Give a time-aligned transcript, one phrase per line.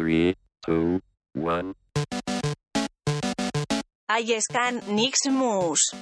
[0.00, 0.34] Three,
[0.64, 1.02] two,
[1.34, 1.74] one.
[4.08, 5.94] Aiescan Nix Mus.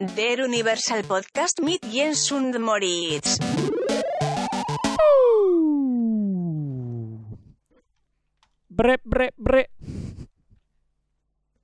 [0.00, 3.38] Der Universal Podcast mit Jens und Moritz.
[8.70, 9.66] Bre, bre, bre.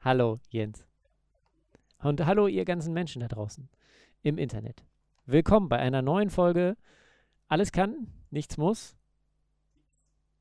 [0.03, 0.85] Hallo, Jens.
[2.01, 3.67] Und hallo, ihr ganzen Menschen da draußen
[4.21, 4.85] im Internet.
[5.25, 6.77] Willkommen bei einer neuen Folge
[7.49, 8.95] Alles kann, nichts muss.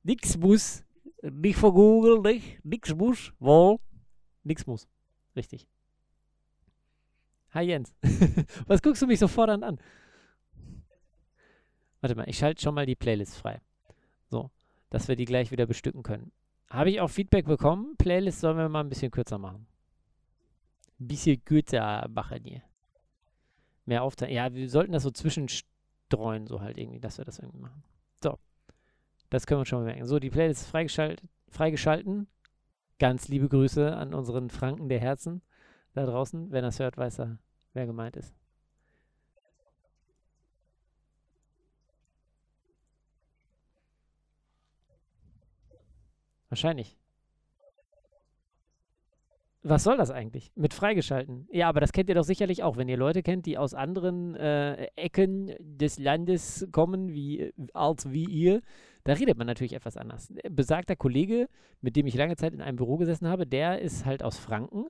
[0.03, 0.83] Nix muss.
[1.31, 2.63] Nicht vor Google, nicht.
[2.63, 3.33] Nix muss.
[3.39, 3.77] Wohl.
[4.43, 4.87] Nix muss.
[5.35, 5.67] Richtig.
[7.51, 7.95] Hi Jens.
[8.67, 9.79] Was guckst du mich so fordernd an?
[12.01, 13.61] Warte mal, ich schalte schon mal die Playlist frei.
[14.29, 14.51] So,
[14.89, 16.31] dass wir die gleich wieder bestücken können.
[16.69, 17.95] Habe ich auch Feedback bekommen?
[17.97, 19.67] Playlist sollen wir mal ein bisschen kürzer machen.
[20.99, 22.61] Ein bisschen kürzer machen hier.
[23.85, 24.33] Mehr aufteilen.
[24.33, 27.83] Ja, wir sollten das so zwischenstreuen, so halt irgendwie, dass wir das irgendwie machen.
[28.21, 28.37] So.
[29.29, 30.05] Das können wir schon mal merken.
[30.05, 32.27] So, die Playlist ist freigeschaltet, freigeschalten.
[32.99, 35.41] Ganz liebe Grüße an unseren Franken der Herzen
[35.93, 36.51] da draußen.
[36.51, 37.37] Wenn er es hört, weiß er,
[37.73, 38.33] wer gemeint ist.
[46.49, 46.97] Wahrscheinlich.
[49.69, 50.49] Was soll das eigentlich?
[50.55, 51.45] Mit freigeschalten.
[51.51, 54.33] Ja, aber das kennt ihr doch sicherlich auch, wenn ihr Leute kennt, die aus anderen
[54.35, 58.61] äh, Ecken des Landes kommen, wie, als wie ihr.
[59.03, 60.33] Da redet man natürlich etwas anders.
[60.49, 61.49] Besagter Kollege,
[61.81, 64.85] mit dem ich lange Zeit in einem Büro gesessen habe, der ist halt aus Franken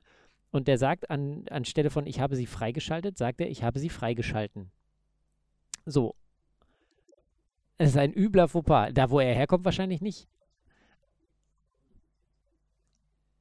[0.51, 3.89] und der sagt an, anstelle von ich habe sie freigeschaltet, sagt er, ich habe sie
[3.89, 4.69] freigeschalten.
[5.85, 6.13] So.
[7.79, 8.91] Es ist ein übler Fauxpas.
[8.93, 10.27] Da, wo er herkommt, wahrscheinlich nicht.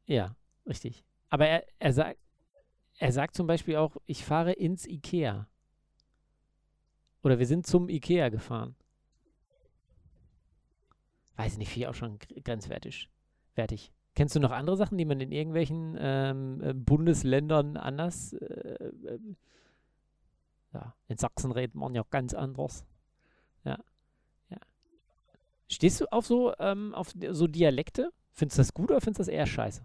[0.06, 0.34] Ja,
[0.66, 1.04] richtig.
[1.28, 2.18] Aber er, er, sagt,
[2.98, 5.48] er sagt zum Beispiel auch, ich fahre ins Ikea.
[7.22, 8.76] Oder wir sind zum Ikea gefahren.
[11.36, 13.10] Weiß ich nicht, ich auch schon gr- grenzwertig.
[13.54, 13.92] Wertig.
[14.14, 18.32] Kennst du noch andere Sachen, die man in irgendwelchen ähm, äh, Bundesländern anders.
[18.32, 19.18] Äh, äh,
[20.72, 22.86] ja, in Sachsen redet man ja ganz anders.
[23.64, 23.78] Ja.
[24.48, 24.58] ja.
[25.68, 28.10] Stehst du auf so, ähm, auf so Dialekte?
[28.32, 29.84] Findest du das gut oder findest du das eher scheiße?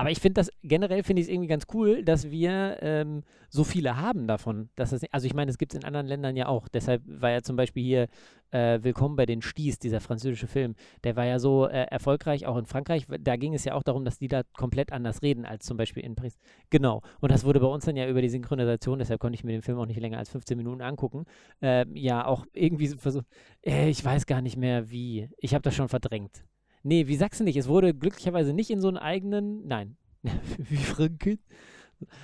[0.00, 3.64] Aber ich finde das, generell finde ich es irgendwie ganz cool, dass wir ähm, so
[3.64, 4.68] viele haben davon.
[4.76, 6.68] Dass das, also ich meine, es gibt es in anderen Ländern ja auch.
[6.68, 8.06] Deshalb war ja zum Beispiel hier
[8.52, 10.76] äh, Willkommen bei den Sties, dieser französische Film.
[11.02, 13.06] Der war ja so äh, erfolgreich, auch in Frankreich.
[13.20, 16.04] Da ging es ja auch darum, dass die da komplett anders reden, als zum Beispiel
[16.04, 16.38] in Paris.
[16.70, 17.02] Genau.
[17.18, 19.62] Und das wurde bei uns dann ja über die Synchronisation, deshalb konnte ich mir den
[19.62, 21.24] Film auch nicht länger als 15 Minuten angucken.
[21.60, 23.26] Ähm, ja, auch irgendwie so versucht.
[23.66, 25.28] Äh, ich weiß gar nicht mehr wie.
[25.38, 26.44] Ich habe das schon verdrängt.
[26.88, 27.58] Nee, wie sagst du nicht?
[27.58, 29.66] Es wurde glücklicherweise nicht in so einen eigenen.
[29.66, 29.98] Nein.
[30.56, 31.38] wie Franken.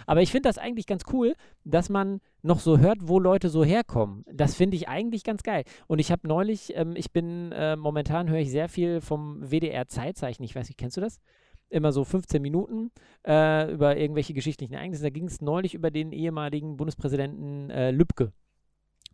[0.06, 3.62] Aber ich finde das eigentlich ganz cool, dass man noch so hört, wo Leute so
[3.62, 4.24] herkommen.
[4.32, 5.64] Das finde ich eigentlich ganz geil.
[5.86, 9.86] Und ich habe neulich, ähm, ich bin, äh, momentan höre ich sehr viel vom WDR
[9.86, 10.44] Zeitzeichen.
[10.44, 11.20] Ich weiß nicht, kennst du das?
[11.68, 12.90] Immer so 15 Minuten
[13.26, 15.02] äh, über irgendwelche geschichtlichen Ereignisse.
[15.02, 18.32] Da ging es neulich über den ehemaligen Bundespräsidenten äh, Lübcke.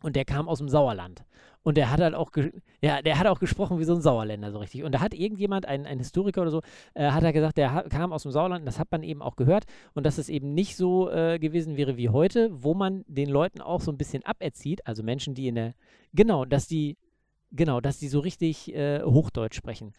[0.01, 1.23] Und der kam aus dem Sauerland.
[1.63, 2.31] Und der hat halt auch,
[2.81, 4.83] ja, der hat auch gesprochen wie so ein Sauerländer, so richtig.
[4.83, 6.61] Und da hat irgendjemand, ein, ein Historiker oder so,
[6.95, 9.65] äh, hat er gesagt, der kam aus dem Sauerland, das hat man eben auch gehört.
[9.93, 13.61] Und dass es eben nicht so äh, gewesen wäre wie heute, wo man den Leuten
[13.61, 15.75] auch so ein bisschen aberzieht, also Menschen, die in der,
[16.13, 16.97] genau, dass die,
[17.51, 19.93] genau, dass die so richtig äh, Hochdeutsch sprechen.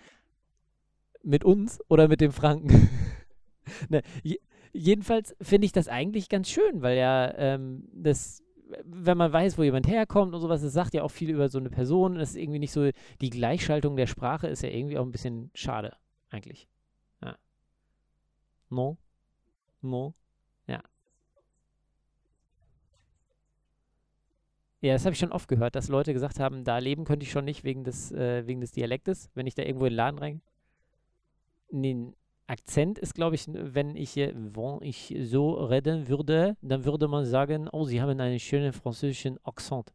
[1.22, 2.90] Mit uns oder mit dem Franken.
[3.88, 4.38] ne, je,
[4.72, 8.41] jedenfalls finde ich das eigentlich ganz schön, weil ja ähm, das
[8.84, 11.58] wenn man weiß, wo jemand herkommt und sowas, das sagt ja auch viel über so
[11.58, 12.16] eine Person.
[12.16, 12.90] Das ist irgendwie nicht so,
[13.20, 15.96] die Gleichschaltung der Sprache ist ja irgendwie auch ein bisschen schade,
[16.30, 16.68] eigentlich.
[17.22, 17.36] Ja.
[18.70, 18.96] No?
[19.80, 20.14] No?
[20.66, 20.82] Ja.
[24.80, 27.30] Ja, das habe ich schon oft gehört, dass Leute gesagt haben, da leben könnte ich
[27.30, 30.18] schon nicht wegen des, äh, wegen des Dialektes, wenn ich da irgendwo in den Laden
[30.18, 30.42] rein.
[31.70, 32.12] Nee,
[32.46, 37.24] Akzent ist, glaube ich, wenn ich, äh, wenn ich so reden würde, dann würde man
[37.24, 39.92] sagen, oh, Sie haben einen schönen französischen Akzent.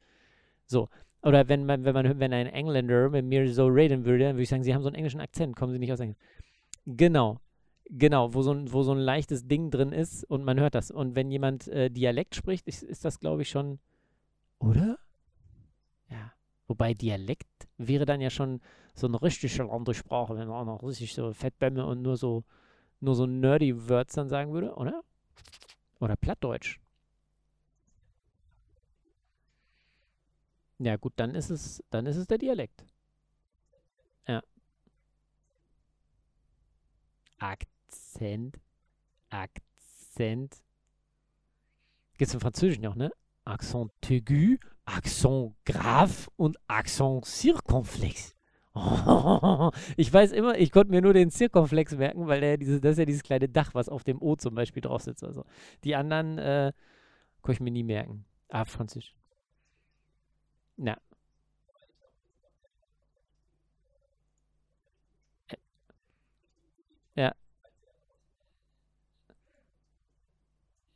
[0.65, 0.89] So.
[1.21, 4.43] Oder wenn man, wenn man, wenn ein Engländer mit mir so reden würde, dann würde
[4.43, 6.19] ich sagen, Sie haben so einen englischen Akzent, kommen Sie nicht aus England.
[6.85, 7.39] Genau.
[7.89, 10.91] Genau, wo so, ein, wo so ein leichtes Ding drin ist und man hört das.
[10.91, 13.79] Und wenn jemand äh, Dialekt spricht, ist, ist das, glaube ich, schon.
[14.59, 14.97] Oder?
[16.09, 16.33] Ja.
[16.67, 18.59] Wobei Dialekt wäre dann ja schon
[18.97, 22.43] so eine richtige andere Sprache, wenn man auch noch richtig so Fettbämme und nur so,
[22.99, 25.03] nur so nerdy Words dann sagen würde, oder?
[25.99, 26.79] Oder Plattdeutsch.
[30.79, 32.85] Ja, gut, dann ist es, dann ist es der Dialekt.
[34.27, 34.41] Ja.
[37.37, 38.59] Akzent.
[39.29, 40.63] Akzent.
[42.17, 43.11] Gibt es im Französischen auch, ne?
[43.45, 48.36] Accent aigu, Accent grave und Accent circonflex.
[49.97, 52.99] Ich weiß immer, ich konnte mir nur den Zirkonflex merken, weil der diese, das ist
[52.99, 55.23] ja dieses kleine Dach, was auf dem O zum Beispiel drauf sitzt.
[55.23, 55.45] Also
[55.83, 56.73] die anderen äh,
[57.41, 58.25] konnte ich mir nie merken.
[58.49, 59.15] Ah, Französisch.
[60.77, 60.97] Na.
[67.15, 67.33] Ja,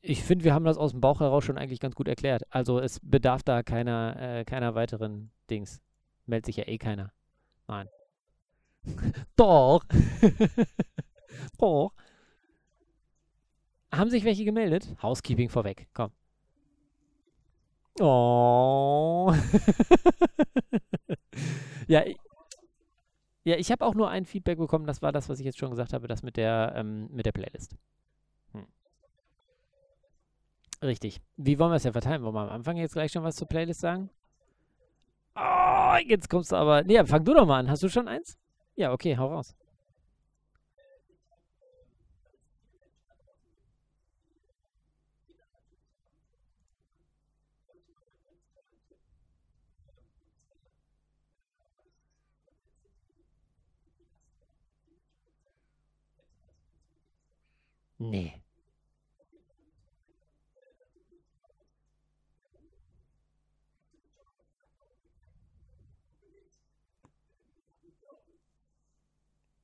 [0.02, 2.44] ich finde, wir haben das aus dem Bauch heraus schon eigentlich ganz gut erklärt.
[2.50, 5.82] Also es bedarf da keiner, äh, keiner weiteren Dings.
[6.26, 7.12] Meldet sich ja eh keiner.
[7.72, 7.88] Nein.
[9.38, 9.86] Doch.
[11.58, 11.94] Doch.
[13.94, 14.94] Haben sich welche gemeldet?
[15.02, 15.88] Housekeeping vorweg.
[15.94, 16.12] Komm.
[18.02, 19.34] Oh.
[21.88, 22.18] ja, ich,
[23.46, 24.86] ja, ich habe auch nur ein Feedback bekommen.
[24.86, 27.32] Das war das, was ich jetzt schon gesagt habe, das mit der, ähm, mit der
[27.32, 27.78] Playlist.
[28.52, 28.68] Hm.
[30.82, 31.22] Richtig.
[31.38, 32.22] Wie wollen wir es ja verteilen?
[32.24, 34.10] Wollen wir am Anfang jetzt gleich schon was zur Playlist sagen?
[35.36, 36.84] Oh, jetzt kommst du aber.
[36.84, 37.70] Nee, fang du doch mal an.
[37.70, 38.38] Hast du schon eins?
[38.76, 39.56] Ja, okay, hau raus.
[58.00, 58.41] Nee.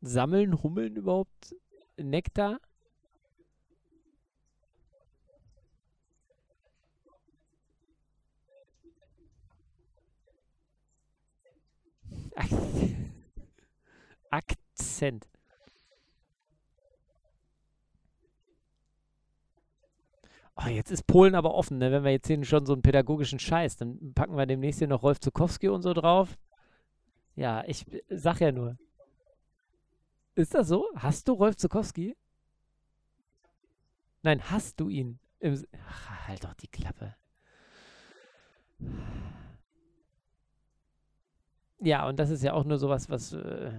[0.02, 1.56] Sammeln Hummeln überhaupt
[1.98, 2.60] Nektar?
[14.30, 15.28] Akzent.
[20.60, 21.92] Oh, jetzt ist Polen aber offen, ne?
[21.92, 25.04] Wenn wir jetzt hier schon so einen pädagogischen Scheiß, dann packen wir demnächst hier noch
[25.04, 26.36] Rolf Zukowski und so drauf.
[27.36, 28.78] Ja, ich sag ja nur.
[30.38, 30.88] Ist das so?
[30.96, 32.16] Hast du Rolf Zukowski?
[34.22, 35.18] Nein, hast du ihn?
[35.42, 37.16] Ach, halt doch die Klappe.
[41.80, 43.72] Ja, und das ist ja auch nur sowas, was äh,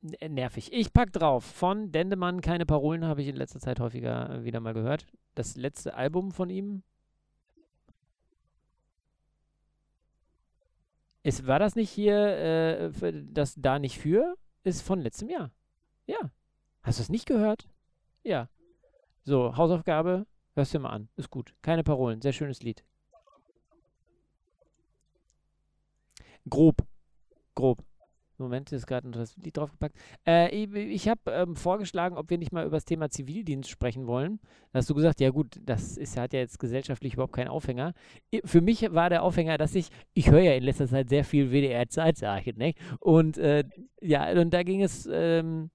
[0.00, 0.72] ne, nervig.
[0.72, 1.44] Ich pack drauf.
[1.44, 5.06] Von Dendemann, keine Parolen, habe ich in letzter Zeit häufiger äh, wieder mal gehört.
[5.34, 6.82] Das letzte Album von ihm.
[11.22, 14.34] Ist, war das nicht hier, äh, das da nicht für?
[14.64, 15.50] Ist von letztem Jahr.
[16.06, 16.30] Ja.
[16.82, 17.68] Hast du es nicht gehört?
[18.22, 18.48] Ja.
[19.24, 21.08] So, Hausaufgabe, hörst dir mal an.
[21.16, 21.54] Ist gut.
[21.62, 22.20] Keine Parolen.
[22.20, 22.84] Sehr schönes Lied.
[26.48, 26.86] Grob.
[27.54, 27.84] Grob.
[28.38, 29.96] Moment, ist gerade noch das Lied draufgepackt.
[30.26, 34.40] Äh, ich habe ähm, vorgeschlagen, ob wir nicht mal über das Thema Zivildienst sprechen wollen.
[34.72, 37.94] Da hast du gesagt, ja gut, das ist, hat ja jetzt gesellschaftlich überhaupt keinen Aufhänger.
[38.44, 41.50] Für mich war der Aufhänger, dass ich, ich höre ja in letzter Zeit sehr viel
[41.50, 42.74] WDR-Zeitzeichen, ne?
[43.00, 43.64] Und äh,
[44.00, 45.70] ja, und da ging es ähm,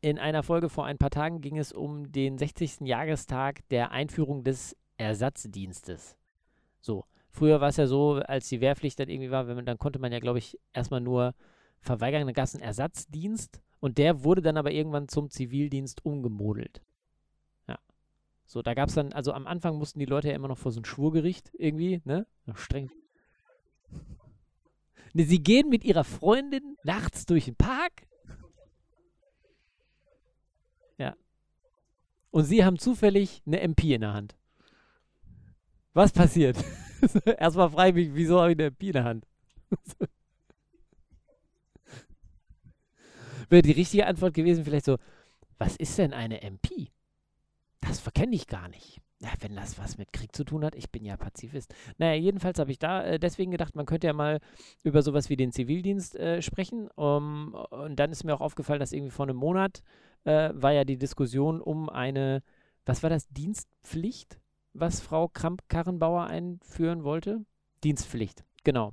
[0.00, 2.80] in einer Folge vor ein paar Tagen ging es um den 60.
[2.82, 6.16] Jahrestag der Einführung des Ersatzdienstes.
[6.80, 7.04] So.
[7.30, 9.98] Früher war es ja so, als die Wehrpflicht dann irgendwie war, wenn man, dann konnte
[9.98, 11.34] man ja, glaube ich, erstmal nur
[11.86, 16.82] verweigern, dann gab Ersatzdienst und der wurde dann aber irgendwann zum Zivildienst umgemodelt.
[17.68, 17.78] Ja.
[18.44, 20.72] So, da gab es dann, also am Anfang mussten die Leute ja immer noch vor
[20.72, 22.26] so ein Schwurgericht irgendwie, ne?
[22.54, 22.90] Streng.
[25.14, 28.06] Ne, sie gehen mit ihrer Freundin nachts durch den Park.
[30.98, 31.16] Ja.
[32.30, 34.36] Und sie haben zufällig eine MP in der Hand.
[35.94, 36.62] Was passiert?
[37.38, 39.26] Erstmal frage ich mich, wieso habe ich eine MP in der Hand?
[43.48, 44.96] Wäre die richtige Antwort gewesen, vielleicht so,
[45.58, 46.90] was ist denn eine MP?
[47.80, 49.00] Das verkenne ich gar nicht.
[49.20, 51.74] Ja, wenn das was mit Krieg zu tun hat, ich bin ja Pazifist.
[51.96, 54.40] Naja, jedenfalls habe ich da äh, deswegen gedacht, man könnte ja mal
[54.82, 56.90] über sowas wie den Zivildienst äh, sprechen.
[56.96, 59.82] Um, und dann ist mir auch aufgefallen, dass irgendwie vor einem Monat
[60.24, 62.42] äh, war ja die Diskussion um eine,
[62.84, 64.38] was war das, Dienstpflicht,
[64.74, 67.46] was Frau Kramp-Karrenbauer einführen wollte?
[67.84, 68.92] Dienstpflicht, genau.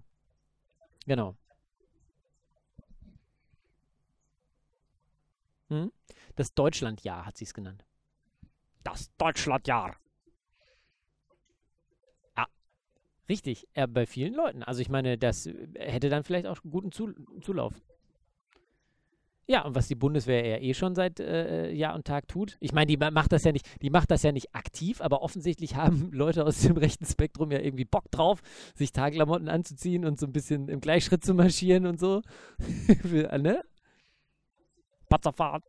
[1.05, 1.35] Genau.
[5.73, 5.91] Hm?
[6.35, 7.85] Das Deutschlandjahr hat sie es genannt.
[8.85, 9.97] Das Deutschlandjahr.
[12.35, 12.45] Ah,
[13.29, 13.67] richtig.
[13.75, 14.63] Ja, bei vielen Leuten.
[14.63, 17.73] Also ich meine, das äh, hätte dann vielleicht auch guten Zu Zulauf.
[19.45, 22.55] Ja, und was die Bundeswehr ja eh schon seit äh, Jahr und Tag tut.
[22.61, 25.21] Ich meine, die ma- macht das ja nicht, die macht das ja nicht aktiv, aber
[25.21, 28.39] offensichtlich haben Leute aus dem rechten Spektrum ja irgendwie Bock drauf,
[28.73, 32.21] sich Tagklamotten anzuziehen und so ein bisschen im Gleichschritt zu marschieren und so.
[33.03, 33.61] Ne?
[35.13, 35.63] Butterfahrt.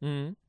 [0.00, 0.41] Mhm.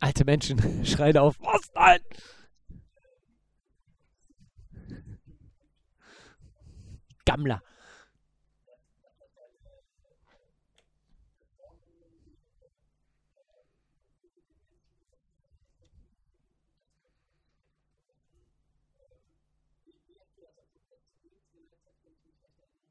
[0.00, 1.36] Alte Menschen schreien auf.
[1.40, 1.70] Was?
[1.74, 2.00] Nein!
[7.26, 7.62] Gammler.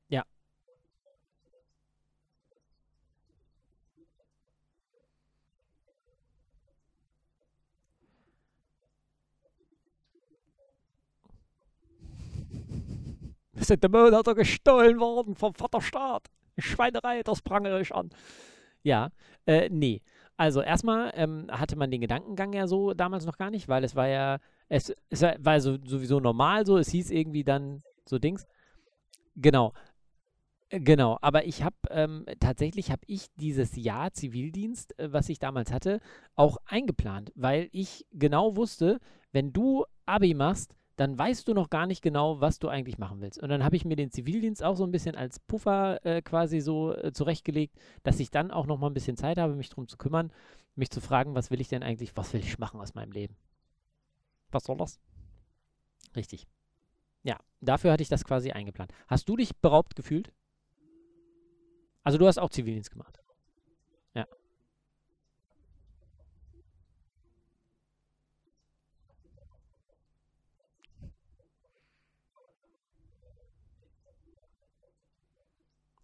[0.10, 0.24] Ja.
[13.54, 16.28] Wir sind der Monate gestohlen worden vom Vaterstaat.
[16.58, 18.10] Schweinerei, das prangere ich an.
[18.84, 19.10] Ja,
[19.46, 20.02] äh, nee.
[20.38, 23.96] Also erstmal ähm, hatte man den Gedankengang ja so damals noch gar nicht, weil es
[23.96, 28.20] war ja, es, es war war so, sowieso normal so, es hieß irgendwie dann so
[28.20, 28.48] Dings.
[29.36, 29.74] Genau,
[30.70, 31.18] äh, genau.
[31.22, 36.00] Aber ich habe ähm, tatsächlich habe ich dieses Jahr Zivildienst, äh, was ich damals hatte,
[36.36, 39.00] auch eingeplant, weil ich genau wusste,
[39.32, 43.22] wenn du Abi machst, dann weißt du noch gar nicht genau, was du eigentlich machen
[43.22, 43.42] willst.
[43.42, 46.60] Und dann habe ich mir den Zivildienst auch so ein bisschen als Puffer äh, quasi
[46.60, 49.88] so äh, zurechtgelegt, dass ich dann auch noch mal ein bisschen Zeit habe, mich darum
[49.88, 50.34] zu kümmern,
[50.76, 53.38] mich zu fragen, was will ich denn eigentlich, was will ich machen aus meinem Leben?
[54.52, 55.00] Was soll das?
[56.16, 56.48] Richtig.
[57.24, 58.94] Ja, dafür hatte ich das quasi eingeplant.
[59.08, 60.34] Hast du dich beraubt gefühlt?
[62.04, 63.22] Also du hast auch Zivildienst gemacht.
[64.16, 64.28] Ja.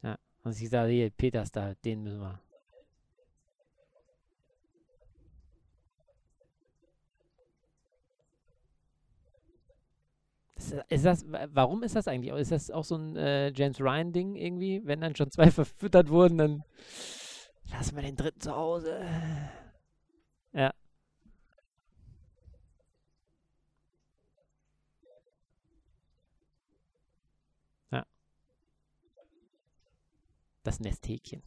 [0.03, 0.17] Ja.
[0.45, 2.39] Und ich sage, hier, Peters da, den müssen wir.
[10.89, 12.33] Ist, das- warum ist das eigentlich?
[12.33, 14.81] Ist das auch so ein äh, James Ryan-Ding irgendwie?
[14.85, 16.63] Wenn dann schon zwei verfüttert wurden, dann
[17.71, 18.97] lassen wir den dritten zu Hause.
[20.53, 20.71] Ja.
[30.65, 31.43] Das Nesthäkchen.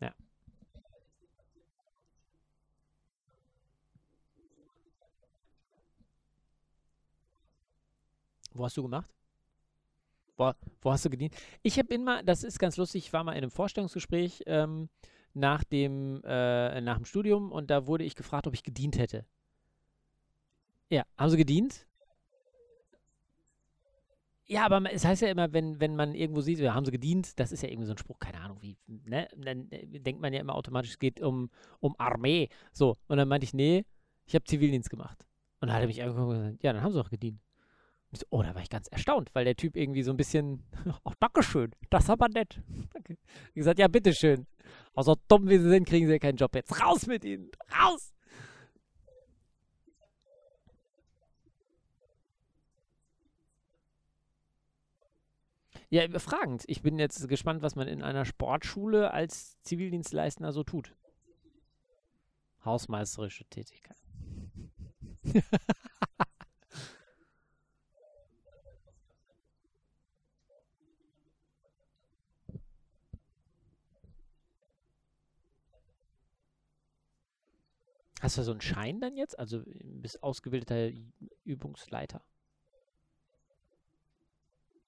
[0.00, 0.12] Ja.
[8.52, 9.14] Wo hast du gemacht?
[10.36, 11.36] Wo, wo hast du gedient?
[11.62, 14.88] Ich habe immer, das ist ganz lustig, ich war mal in einem Vorstellungsgespräch ähm,
[15.32, 19.24] nach dem, äh, nach dem Studium und da wurde ich gefragt, ob ich gedient hätte.
[20.90, 21.86] Ja, haben sie gedient?
[24.48, 27.38] Ja, aber es heißt ja immer, wenn, wenn man irgendwo sieht, wir haben sie gedient,
[27.40, 29.26] das ist ja irgendwie so ein Spruch, keine Ahnung wie, ne?
[29.36, 31.50] Dann äh, denkt man ja immer automatisch, es geht um,
[31.80, 32.48] um Armee.
[32.72, 33.84] So, und dann meinte ich, nee,
[34.24, 35.26] ich habe Zivildienst gemacht.
[35.60, 37.40] Und dann hat er mich angeguckt und gesagt, ja, dann haben sie doch gedient.
[38.12, 40.62] Ich so, oh, da war ich ganz erstaunt, weil der Typ irgendwie so ein bisschen,
[41.04, 42.60] ach, Dankeschön, das aber nett.
[42.92, 43.18] Danke.
[43.48, 44.46] Ich gesagt, ja, bitteschön.
[44.94, 46.80] Aber so dumm wie sie sind, kriegen sie ja keinen Job jetzt.
[46.80, 48.15] Raus mit ihnen, raus!
[55.88, 56.64] Ja, fragend.
[56.66, 60.92] Ich bin jetzt gespannt, was man in einer Sportschule als Zivildienstleistender so tut.
[62.64, 63.96] Hausmeisterische Tätigkeit.
[78.20, 79.38] Hast du so einen Schein dann jetzt?
[79.38, 80.90] Also bist ausgebildeter
[81.44, 82.24] Übungsleiter?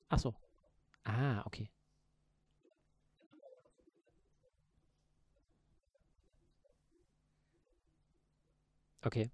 [0.09, 0.35] Ach so.
[1.09, 1.71] Ah, okay.
[9.07, 9.31] Okay.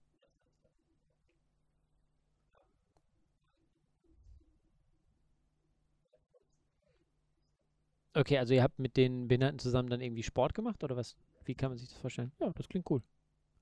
[8.14, 11.16] Okay, also ihr habt mit den Behinderten zusammen dann irgendwie Sport gemacht oder was?
[11.44, 12.32] Wie kann man sich das vorstellen?
[12.40, 13.02] Ja, das klingt cool.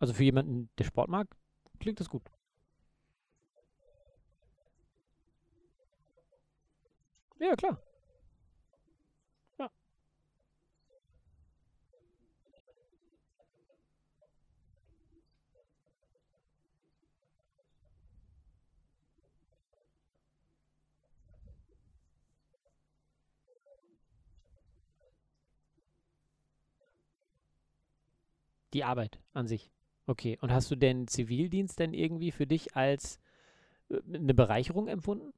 [0.00, 1.28] Also für jemanden, der Sport mag,
[1.80, 2.24] klingt das gut.
[7.38, 7.76] Ja, klar.
[28.72, 29.70] Die Arbeit an sich.
[30.06, 30.38] Okay.
[30.40, 33.18] Und hast du denn Zivildienst denn irgendwie für dich als
[33.90, 35.32] äh, eine Bereicherung empfunden?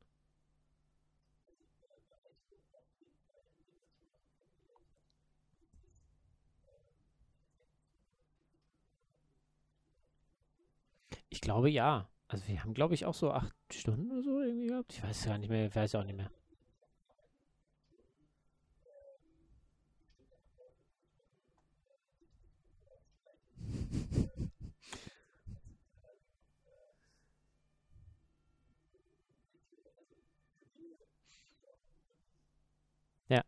[11.29, 12.09] Ich glaube ja.
[12.29, 14.93] Also wir haben, glaube ich, auch so acht Stunden oder so irgendwie gehabt.
[14.93, 16.31] Ich weiß gar nicht mehr, ich weiß auch nicht mehr.
[33.29, 33.43] Ja.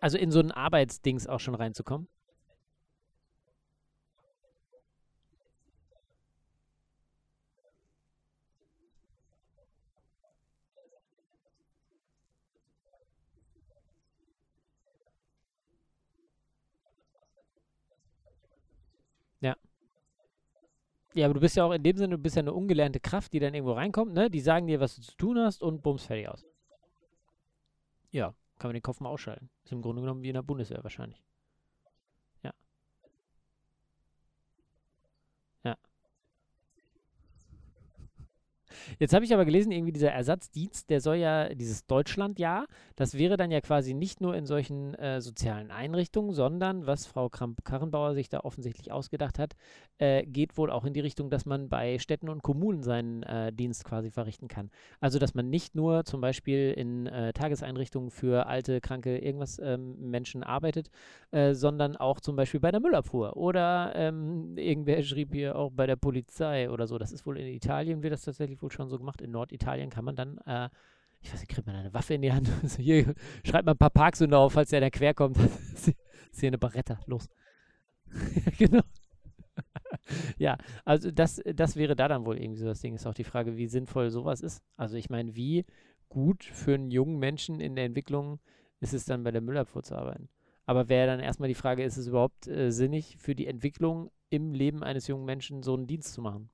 [0.00, 2.08] Also in so ein Arbeitsdings auch schon reinzukommen.
[21.16, 23.32] Ja, aber du bist ja auch in dem Sinne, du bist ja eine ungelernte Kraft,
[23.32, 24.28] die dann irgendwo reinkommt, ne?
[24.28, 26.44] Die sagen dir, was du zu tun hast und bums, fertig aus.
[28.10, 29.48] Ja, kann man den Kopf mal ausschalten.
[29.64, 31.24] Ist im Grunde genommen wie in der Bundeswehr wahrscheinlich.
[38.98, 43.36] Jetzt habe ich aber gelesen, irgendwie dieser Ersatzdienst, der soll ja, dieses Deutschlandjahr, das wäre
[43.36, 48.28] dann ja quasi nicht nur in solchen äh, sozialen Einrichtungen, sondern, was Frau Kramp-Karrenbauer sich
[48.28, 49.54] da offensichtlich ausgedacht hat,
[49.98, 53.52] äh, geht wohl auch in die Richtung, dass man bei Städten und Kommunen seinen äh,
[53.52, 54.70] Dienst quasi verrichten kann.
[55.00, 60.10] Also, dass man nicht nur zum Beispiel in äh, Tageseinrichtungen für alte, kranke, irgendwas ähm,
[60.10, 60.90] Menschen arbeitet,
[61.30, 65.86] äh, sondern auch zum Beispiel bei der Müllabfuhr oder ähm, irgendwer schrieb hier auch bei
[65.86, 66.98] der Polizei oder so.
[66.98, 69.20] Das ist wohl in Italien, wird das tatsächlich wohl schon so gemacht.
[69.20, 70.68] In Norditalien kann man dann, äh,
[71.20, 72.48] ich weiß nicht, kriegt man eine Waffe in die Hand.
[72.62, 73.14] Also hier
[73.44, 75.36] schreibt man ein paar Parksünder auf, falls der da querkommt.
[75.74, 75.94] ist
[76.40, 77.28] hier eine Barretta, los.
[78.58, 78.82] genau.
[80.38, 82.94] ja, also das, das wäre da dann wohl irgendwie so das Ding.
[82.94, 84.62] Ist auch die Frage, wie sinnvoll sowas ist.
[84.76, 85.64] Also ich meine, wie
[86.08, 88.38] gut für einen jungen Menschen in der Entwicklung
[88.80, 90.28] ist es dann bei der Müllabfuhr zu arbeiten.
[90.66, 94.52] Aber wäre dann erstmal die Frage, ist es überhaupt äh, sinnig für die Entwicklung im
[94.52, 96.50] Leben eines jungen Menschen so einen Dienst zu machen?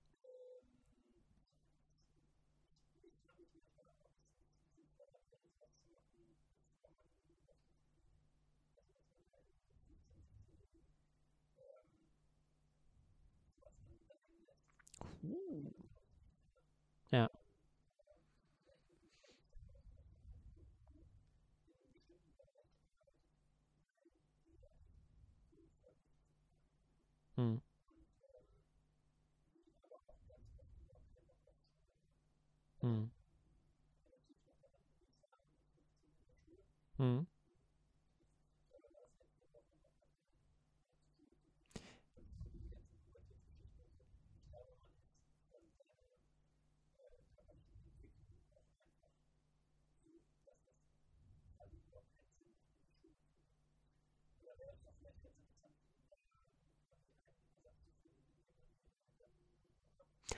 [17.13, 17.29] Ja.
[27.37, 27.57] Hm.
[32.83, 33.05] Hm.
[36.99, 37.32] Hm.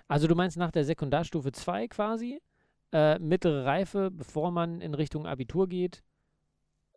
[0.09, 2.41] Also du meinst nach der Sekundarstufe 2 quasi,
[2.93, 6.03] äh, mittlere Reife, bevor man in Richtung Abitur geht,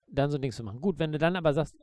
[0.08, 0.82] dann so ein Ding zu machen.
[0.82, 1.76] Gut, wenn du dann aber sagst,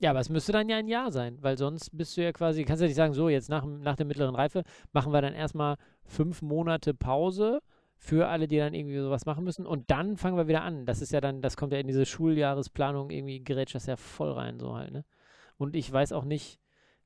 [0.00, 2.64] Ja, aber es müsste dann ja ein Jahr sein, weil sonst bist du ja quasi,
[2.64, 5.34] kannst du ja nicht sagen, so, jetzt nach, nach der mittleren Reife machen wir dann
[5.34, 7.60] erstmal fünf Monate Pause
[7.98, 10.86] für alle, die dann irgendwie sowas machen müssen und dann fangen wir wieder an.
[10.86, 14.32] Das ist ja dann, das kommt ja in diese Schuljahresplanung, irgendwie gerät das ja voll
[14.32, 15.04] rein, so halt, ne?
[15.58, 16.58] Und ich weiß auch nicht,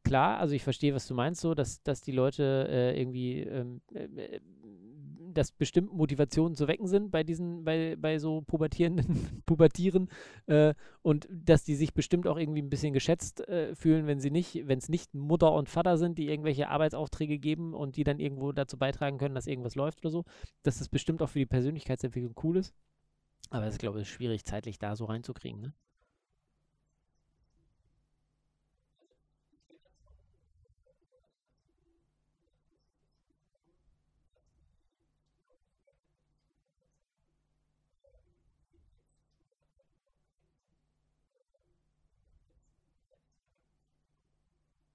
[0.05, 3.81] klar, also ich verstehe, was du meinst, so, dass, dass die Leute äh, irgendwie, ähm,
[3.93, 4.41] äh, äh
[5.35, 10.09] dass bestimmt Motivationen zu wecken sind bei diesen, bei, bei so pubertierenden, Pubertieren
[10.47, 14.31] äh, und dass die sich bestimmt auch irgendwie ein bisschen geschätzt äh, fühlen, wenn sie
[14.31, 18.19] nicht, wenn es nicht Mutter und Vater sind, die irgendwelche Arbeitsaufträge geben und die dann
[18.21, 20.25] irgendwo dazu beitragen können, dass irgendwas läuft oder so,
[20.63, 22.75] dass das bestimmt auch für die Persönlichkeitsentwicklung cool ist.
[23.51, 25.73] Aber es ist, glaube ich, schwierig, zeitlich da so reinzukriegen, ne?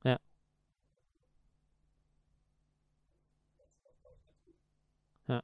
[0.04, 0.20] Ja,
[5.28, 5.42] ja.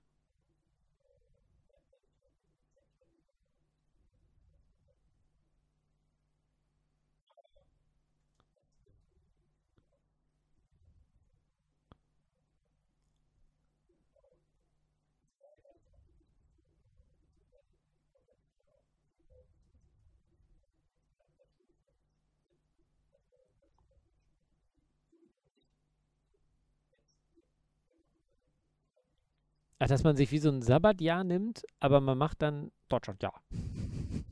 [29.86, 33.39] Ach, dass man sich wie so ein Sabbatjahr nimmt, aber man macht dann Deutschlandjahr.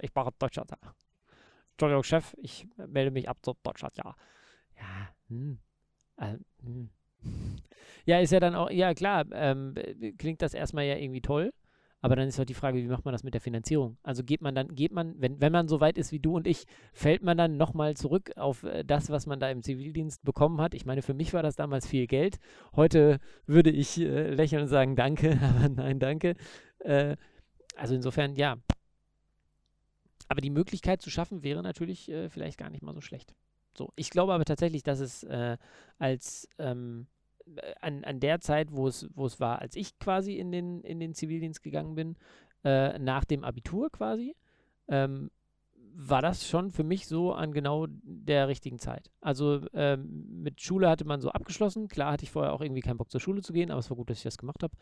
[0.00, 0.94] Ich mache Deutschlandjahr.
[1.72, 4.16] Entschuldigung, Chef, ich melde mich ab zu Deutschlandjahr.
[4.78, 5.58] Ja, hm.
[6.16, 6.90] Äh, hm.
[8.06, 9.74] Ja, ist ja dann auch, ja klar, ähm,
[10.16, 11.52] klingt das erstmal ja irgendwie toll.
[12.00, 13.98] Aber dann ist halt die Frage, wie macht man das mit der Finanzierung?
[14.04, 16.46] Also geht man dann, geht man, wenn, wenn man so weit ist wie du und
[16.46, 20.60] ich, fällt man dann nochmal zurück auf äh, das, was man da im Zivildienst bekommen
[20.60, 20.74] hat?
[20.74, 22.38] Ich meine, für mich war das damals viel Geld.
[22.76, 26.36] Heute würde ich äh, lächeln und sagen, danke, aber nein, danke.
[26.78, 27.16] Äh,
[27.76, 28.56] also insofern, ja.
[30.28, 33.34] Aber die Möglichkeit zu schaffen wäre natürlich äh, vielleicht gar nicht mal so schlecht.
[33.76, 35.56] So, ich glaube aber tatsächlich, dass es äh,
[35.98, 37.17] als ähm, äh,
[37.80, 41.00] an, an der Zeit, wo es, wo es war, als ich quasi in den, in
[41.00, 42.16] den Zivildienst gegangen bin,
[42.64, 44.36] äh, nach dem Abitur quasi,
[44.88, 45.30] ähm,
[46.00, 49.10] war das schon für mich so an genau der richtigen Zeit.
[49.20, 51.88] Also ähm, mit Schule hatte man so abgeschlossen.
[51.88, 53.96] Klar hatte ich vorher auch irgendwie keinen Bock zur Schule zu gehen, aber es war
[53.96, 54.72] gut, dass ich das gemacht habe,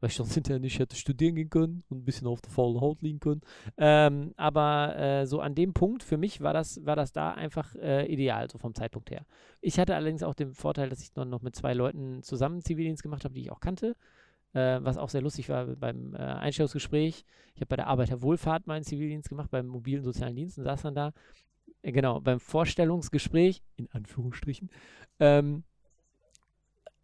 [0.00, 2.80] weil ich sonst hinterher nicht hätte studieren gehen können und ein bisschen auf der faulen
[2.80, 3.42] Haut liegen können.
[3.76, 7.76] Ähm, aber äh, so an dem Punkt, für mich war das, war das da einfach
[7.76, 9.24] äh, ideal, so vom Zeitpunkt her.
[9.60, 13.04] Ich hatte allerdings auch den Vorteil, dass ich dann noch mit zwei Leuten zusammen Zivildienst
[13.04, 13.94] gemacht habe, die ich auch kannte
[14.54, 17.24] äh, was auch sehr lustig war beim äh, Einstellungsgespräch.
[17.54, 20.94] Ich habe bei der Arbeiterwohlfahrt meinen Zivildienst gemacht, beim mobilen sozialen Dienst und saß dann
[20.94, 21.12] da.
[21.82, 24.70] Äh, genau, beim Vorstellungsgespräch, in Anführungsstrichen.
[25.20, 25.64] Ähm,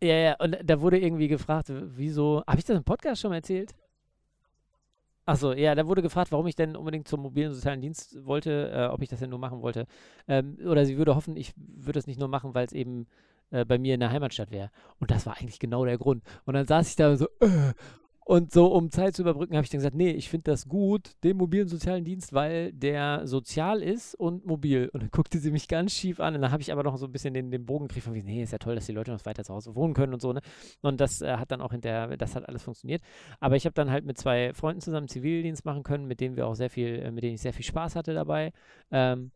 [0.02, 3.36] ja, ja, und da wurde irgendwie gefragt, wieso, habe ich das im Podcast schon mal
[3.36, 3.74] erzählt?
[5.26, 8.86] Achso, ja, da wurde gefragt, warum ich denn unbedingt zum mobilen sozialen Dienst wollte, äh,
[8.86, 9.86] ob ich das denn nur machen wollte.
[10.26, 13.06] Ähm, oder sie würde hoffen, ich würde das nicht nur machen, weil es eben
[13.50, 14.70] äh, bei mir in der Heimatstadt wäre.
[14.98, 16.24] Und das war eigentlich genau der Grund.
[16.44, 17.72] Und dann saß ich da so, äh,
[18.30, 21.16] und so, um Zeit zu überbrücken, habe ich dann gesagt, nee, ich finde das gut,
[21.24, 24.88] den mobilen sozialen Dienst, weil der sozial ist und mobil.
[24.92, 26.36] Und dann guckte sie mich ganz schief an.
[26.36, 28.40] Und dann habe ich aber noch so ein bisschen den, den Bogen gekriegt von, nee,
[28.40, 30.32] ist ja toll, dass die Leute noch weiter zu Hause wohnen können und so.
[30.32, 30.42] Ne?
[30.80, 33.02] Und das äh, hat dann auch hinterher, das hat alles funktioniert.
[33.40, 36.46] Aber ich habe dann halt mit zwei Freunden zusammen Zivildienst machen können, mit denen wir
[36.46, 38.52] auch sehr viel, äh, mit denen ich sehr viel Spaß hatte dabei.
[38.92, 39.32] Ähm,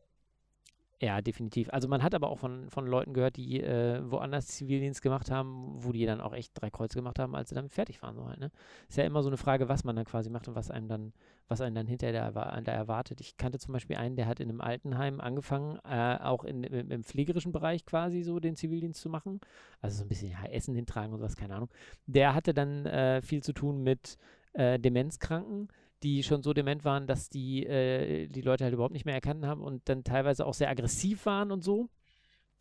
[1.04, 1.68] ja, definitiv.
[1.70, 5.74] Also man hat aber auch von, von Leuten gehört, die äh, woanders Zivildienst gemacht haben,
[5.76, 8.16] wo die dann auch echt drei Kreuze gemacht haben, als sie dann fertig waren.
[8.16, 8.50] So halt, ne?
[8.88, 11.12] Ist ja immer so eine Frage, was man dann quasi macht und was einem dann,
[11.46, 13.20] was einen dann hinterher da, da erwartet.
[13.20, 16.90] Ich kannte zum Beispiel einen, der hat in einem Altenheim angefangen, äh, auch in, im,
[16.90, 19.40] im, pflegerischen Bereich quasi so den Zivildienst zu machen.
[19.82, 21.70] Also so ein bisschen ja, Essen hintragen und sowas, keine Ahnung.
[22.06, 24.16] Der hatte dann äh, viel zu tun mit
[24.54, 25.68] äh, Demenzkranken
[26.02, 29.46] die schon so dement waren, dass die, äh, die Leute halt überhaupt nicht mehr erkannt
[29.46, 31.88] haben und dann teilweise auch sehr aggressiv waren und so.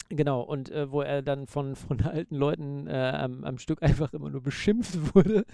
[0.10, 4.13] Genau, und äh, wo er dann von, von alten Leuten äh, am, am, Stück einfach
[4.13, 5.46] immer nur beschimpft wurde.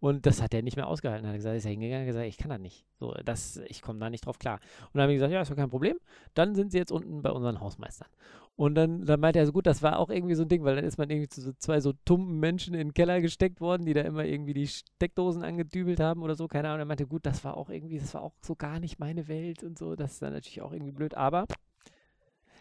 [0.00, 1.24] Und das hat er nicht mehr ausgehalten.
[1.24, 2.84] Er hat gesagt, ist er hingegangen und gesagt, ich kann das nicht.
[3.00, 4.60] So, das, ich komme da nicht drauf klar.
[4.86, 5.96] Und dann habe ich gesagt, ja, ist doch kein Problem.
[6.34, 8.08] Dann sind sie jetzt unten bei unseren Hausmeistern.
[8.56, 10.76] Und dann, dann meinte er so, gut, das war auch irgendwie so ein Ding, weil
[10.76, 13.84] dann ist man irgendwie zu so zwei so tumpen Menschen in den Keller gesteckt worden,
[13.84, 16.80] die da immer irgendwie die Steckdosen angedübelt haben oder so, keine Ahnung.
[16.80, 19.64] Er meinte, gut, das war auch irgendwie, das war auch so gar nicht meine Welt
[19.64, 19.96] und so.
[19.96, 21.14] Das ist dann natürlich auch irgendwie blöd.
[21.14, 21.46] Aber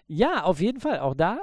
[0.07, 0.99] ja, auf jeden Fall.
[0.99, 1.39] Auch da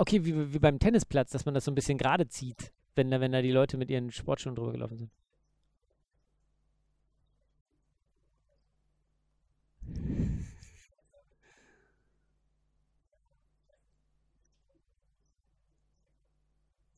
[0.00, 3.20] okay, wie, wie beim Tennisplatz, dass man das so ein bisschen gerade zieht, wenn da,
[3.20, 5.10] wenn da die Leute mit ihren Sportschuhen drüber gelaufen sind.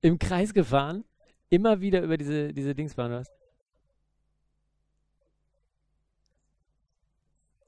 [0.03, 1.05] Im Kreis gefahren,
[1.51, 3.29] immer wieder über diese, diese Dingsbahn, was?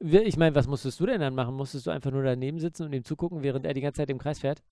[0.01, 1.55] Ich meine, was musstest du denn dann machen?
[1.55, 4.18] Musstest du einfach nur daneben sitzen und ihm zugucken, während er die ganze Zeit im
[4.18, 4.62] Kreis fährt?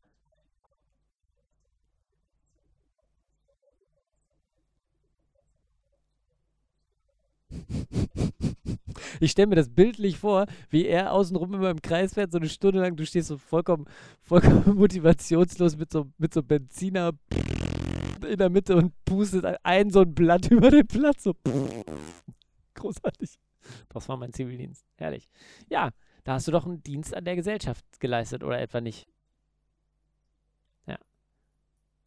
[9.20, 12.48] Ich stelle mir das bildlich vor, wie er außenrum immer im Kreis fährt, so eine
[12.48, 12.96] Stunde lang.
[12.96, 13.86] Du stehst so vollkommen,
[14.20, 17.12] vollkommen motivationslos mit so, mit so Benziner
[18.26, 21.24] in der Mitte und pustet ein so ein Blatt über den Platz.
[21.24, 21.34] So.
[22.74, 23.38] Großartig.
[23.88, 24.86] Das war mein Zivildienst.
[24.96, 25.28] Herrlich.
[25.68, 25.90] Ja,
[26.24, 29.06] da hast du doch einen Dienst an der Gesellschaft geleistet, oder etwa nicht?
[30.86, 30.98] Ja.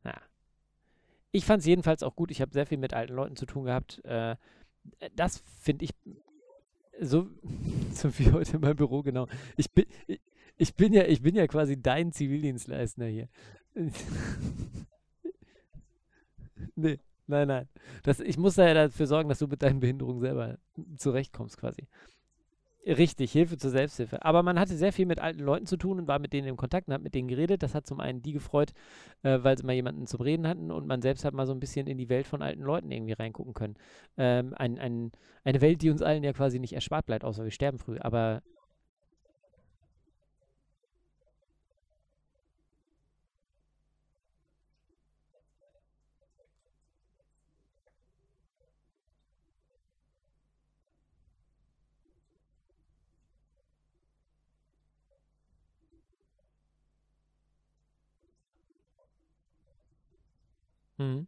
[0.04, 0.22] Ja.
[1.32, 2.32] Ich fand es jedenfalls auch gut.
[2.32, 4.04] Ich habe sehr viel mit alten Leuten zu tun gehabt.
[4.06, 4.36] Äh,
[5.16, 5.92] das finde ich
[7.00, 7.28] so,
[7.94, 9.28] so wie heute in meinem Büro, genau.
[9.58, 10.22] Ich bin, ich,
[10.58, 13.28] ich bin ja, ich bin ja quasi dein Zivildienstleister hier.
[16.76, 17.00] nee.
[17.26, 17.70] Nein, nein.
[18.04, 20.58] Das, ich muss da ja dafür sorgen, dass du mit deinen Behinderungen selber
[20.98, 21.88] zurechtkommst quasi.
[22.86, 24.26] Richtig, Hilfe zur Selbsthilfe.
[24.26, 26.58] Aber man hatte sehr viel mit alten Leuten zu tun und war mit denen im
[26.58, 27.64] Kontakt und hat mit denen geredet.
[27.64, 28.74] Das hat zum einen die gefreut,
[29.24, 31.62] äh, weil sie mal jemanden zum Reden hatten und man selbst hat mal so ein
[31.62, 33.76] bisschen in die Welt von alten Leuten irgendwie reingucken können.
[34.18, 35.12] Ähm, ein, ein,
[35.46, 37.98] eine Welt, die uns allen ja quasi nicht erspart bleibt, außer wir sterben früh.
[38.00, 38.42] Aber
[61.04, 61.28] Mhm.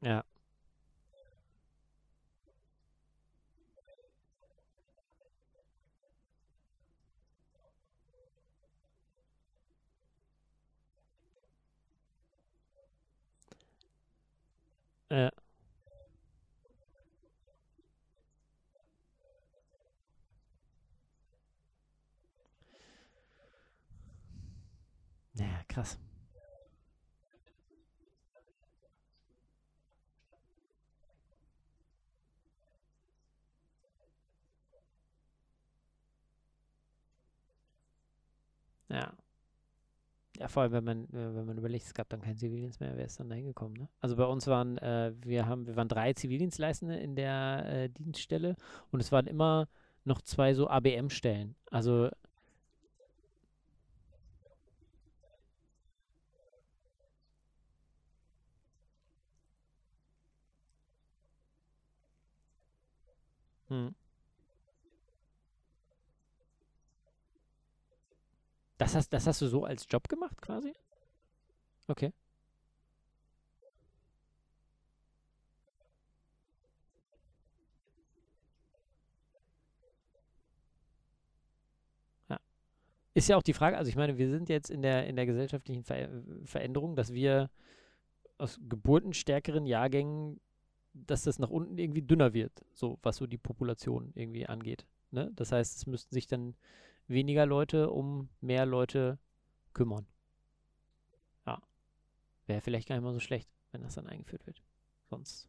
[0.00, 0.24] Ja,
[15.16, 15.30] ja,
[25.34, 25.98] ja, krass.
[38.88, 39.25] Ja.
[40.38, 42.96] Ja, vor allem, wenn man, äh, wenn man überlegt, es gab dann keinen Zivildienst mehr,
[42.96, 43.88] wer ist dann da hingekommen, ne?
[44.00, 48.56] Also bei uns waren, äh, wir haben, wir waren drei Zivildienstleistende in der äh, Dienststelle
[48.90, 49.68] und es waren immer
[50.04, 51.54] noch zwei so ABM-Stellen.
[51.70, 52.10] Also,
[63.68, 63.88] hm.
[68.78, 70.74] Das hast, das hast du so als Job gemacht quasi?
[71.88, 72.12] Okay.
[83.16, 85.24] Ist ja auch die Frage, also ich meine, wir sind jetzt in der, in der
[85.24, 86.10] gesellschaftlichen Ver
[86.44, 87.48] Veränderung, dass wir
[88.36, 90.38] aus geburtenstärkeren Jahrgängen,
[90.92, 94.84] dass das nach unten irgendwie dünner wird, so was so die Population irgendwie angeht.
[95.12, 95.32] Ne?
[95.34, 96.56] Das heißt, es müssten sich dann
[97.08, 99.18] weniger Leute um mehr Leute
[99.72, 100.06] kümmern.
[101.46, 101.60] Ja,
[102.46, 104.62] wäre vielleicht gar nicht mal so schlecht, wenn das dann eingeführt wird.
[105.10, 105.48] Sonst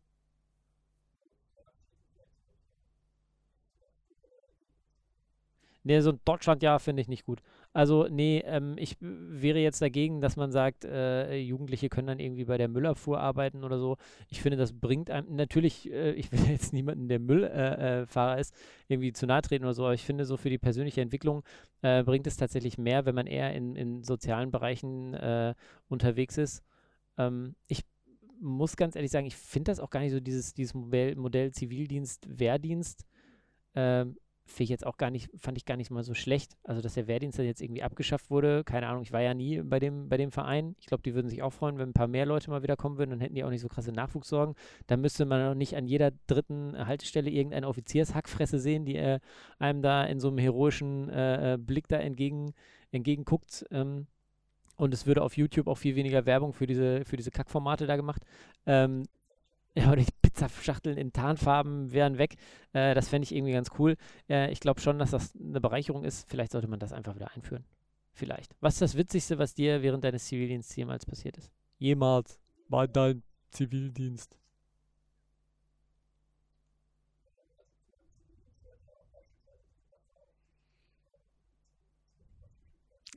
[5.88, 7.42] Nee, so ein Deutschlandjahr finde ich nicht gut.
[7.78, 12.46] Also, nee, ähm, ich wäre jetzt dagegen, dass man sagt, äh, Jugendliche können dann irgendwie
[12.46, 13.98] bei der Müllabfuhr arbeiten oder so.
[14.30, 18.42] Ich finde, das bringt einem, natürlich, äh, ich will jetzt niemanden, der Müllfahrer äh, äh,
[18.42, 18.56] ist,
[18.88, 21.44] irgendwie zu nahe treten oder so, aber ich finde, so für die persönliche Entwicklung
[21.84, 25.54] äh, bringt es tatsächlich mehr, wenn man eher in, in sozialen Bereichen äh,
[25.88, 26.64] unterwegs ist.
[27.20, 27.84] Ähm, ich
[28.42, 31.52] muss ganz ehrlich sagen, ich finde das auch gar nicht so, dieses, dieses Modell, Modell
[31.52, 33.06] Zivildienst, Wehrdienst.
[33.76, 36.58] Ähm, finde ich jetzt auch gar nicht, fand ich gar nicht mal so schlecht.
[36.64, 39.62] Also, dass der Wehrdienst dann jetzt irgendwie abgeschafft wurde, keine Ahnung, ich war ja nie
[39.62, 40.76] bei dem, bei dem Verein.
[40.80, 42.98] Ich glaube, die würden sich auch freuen, wenn ein paar mehr Leute mal wieder kommen
[42.98, 44.56] würden, dann hätten die auch nicht so krasse Nachwuchssorgen.
[44.88, 49.20] Da müsste man auch nicht an jeder dritten Haltestelle irgendeine Offiziershackfresse sehen, die äh,
[49.60, 52.54] einem da in so einem heroischen äh, äh Blick da entgegen,
[52.92, 53.66] entgegenguckt.
[53.72, 54.08] Ähm,
[54.78, 57.96] und es würde auf YouTube auch viel weniger Werbung für diese, für diese Kackformate da
[57.96, 58.22] gemacht.
[58.66, 59.04] Ähm,
[59.82, 62.36] ja, oder die Pizzaschachteln in Tarnfarben wären weg.
[62.74, 63.96] Äh, das fände ich irgendwie ganz cool.
[64.28, 66.28] Äh, ich glaube schon, dass das eine Bereicherung ist.
[66.28, 67.64] Vielleicht sollte man das einfach wieder einführen.
[68.12, 68.56] Vielleicht.
[68.60, 71.52] Was ist das Witzigste, was dir während deines Zivildienstes jemals passiert ist?
[71.78, 74.40] Jemals bei deinem Zivildienst.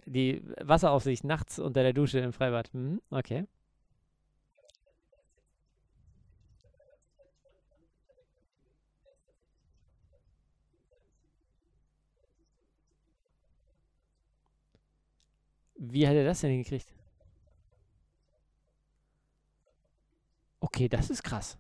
[0.05, 2.69] Die Wasseraufsicht nachts unter der Dusche im Freibad.
[2.75, 3.47] Mhm, okay.
[15.83, 16.87] Wie hat er das denn hingekriegt?
[20.61, 21.57] Okay, das ist krass.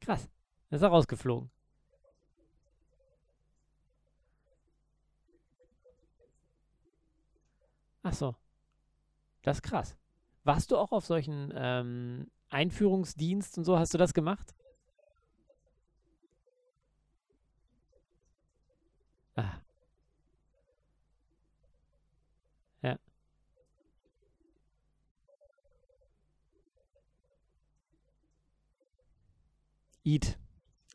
[0.00, 0.22] Krass.
[0.22, 0.30] Dann
[0.70, 1.50] ist er rausgeflogen.
[8.02, 8.34] Ach so.
[9.42, 9.96] Das ist krass.
[10.44, 13.78] Warst du auch auf solchen ähm, Einführungsdienst und so?
[13.78, 14.54] Hast du das gemacht?
[19.36, 19.60] Ah,
[22.82, 22.98] ja.
[30.04, 30.39] Eid.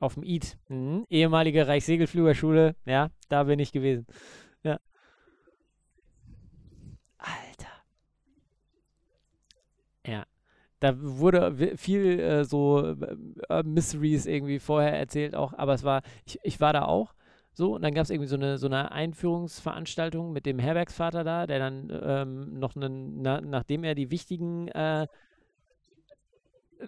[0.05, 0.59] Auf dem Eid.
[0.69, 1.07] Mhm.
[1.09, 2.75] Ehemalige Reichssegelflügerschule.
[2.85, 4.05] Ja, da bin ich gewesen.
[4.61, 4.79] Ja.
[7.17, 7.71] Alter.
[10.05, 10.27] Ja.
[10.79, 13.15] Da wurde viel äh, so äh,
[13.49, 17.15] äh, Mysteries irgendwie vorher erzählt auch, aber es war, ich, ich war da auch
[17.53, 21.47] so und dann gab es irgendwie so eine, so eine Einführungsveranstaltung mit dem Herbergsvater da,
[21.47, 25.07] der dann ähm, noch einen, na, nachdem er die wichtigen äh,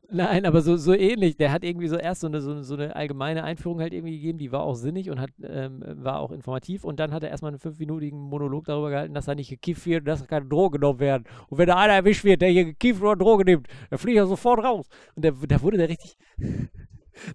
[0.10, 1.38] Nein, aber so, so ähnlich.
[1.38, 4.38] Der hat irgendwie so erst so eine, so, so eine allgemeine Einführung halt irgendwie gegeben,
[4.38, 6.84] die war auch sinnig und hat, ähm, war auch informativ.
[6.84, 10.02] Und dann hat er erstmal einen fünfminütigen Monolog darüber gehalten, dass da nicht gekifft wird
[10.02, 11.24] und dass keine Drogen genommen werden.
[11.50, 14.28] Und wenn da einer erwischt wird, der hier gekifft oder Droge nimmt, dann fliegt er
[14.28, 14.88] sofort raus.
[15.16, 16.18] Und da da wurde der richtig.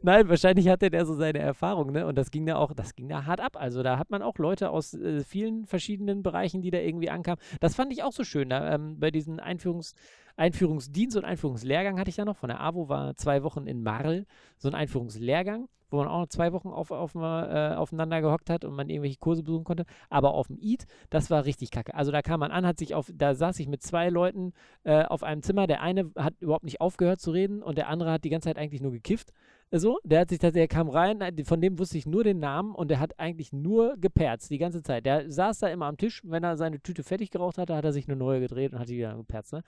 [0.02, 2.06] Nein, wahrscheinlich hatte der so seine Erfahrung, ne?
[2.06, 3.56] Und das ging da auch, das ging da hart ab.
[3.56, 7.40] Also da hat man auch Leute aus äh, vielen verschiedenen Bereichen, die da irgendwie ankamen.
[7.60, 8.50] Das fand ich auch so schön.
[8.50, 9.94] Da, ähm, bei diesen Einführungs,
[10.36, 12.36] Einführungsdienst und Einführungslehrgang hatte ich ja noch.
[12.36, 14.26] Von der AWO war zwei Wochen in Marl,
[14.58, 18.64] so ein Einführungslehrgang, wo man auch noch zwei Wochen auf, auf, äh, aufeinander gehockt hat
[18.64, 19.84] und man irgendwelche Kurse besuchen konnte.
[20.08, 21.94] Aber auf dem EAT, das war richtig kacke.
[21.94, 24.52] Also da kam man an, hat sich auf, da saß ich mit zwei Leuten
[24.84, 25.66] äh, auf einem Zimmer.
[25.66, 28.58] Der eine hat überhaupt nicht aufgehört zu reden und der andere hat die ganze Zeit
[28.58, 29.32] eigentlich nur gekifft.
[29.74, 32.74] So, der hat sich der kam rein, äh, von dem wusste ich nur den Namen
[32.74, 35.06] und der hat eigentlich nur geperzt die ganze Zeit.
[35.06, 37.92] Der saß da immer am Tisch, wenn er seine Tüte fertig geraucht hatte, hat er
[37.94, 39.54] sich eine neue gedreht und hat die wieder geperzt.
[39.54, 39.62] Ne?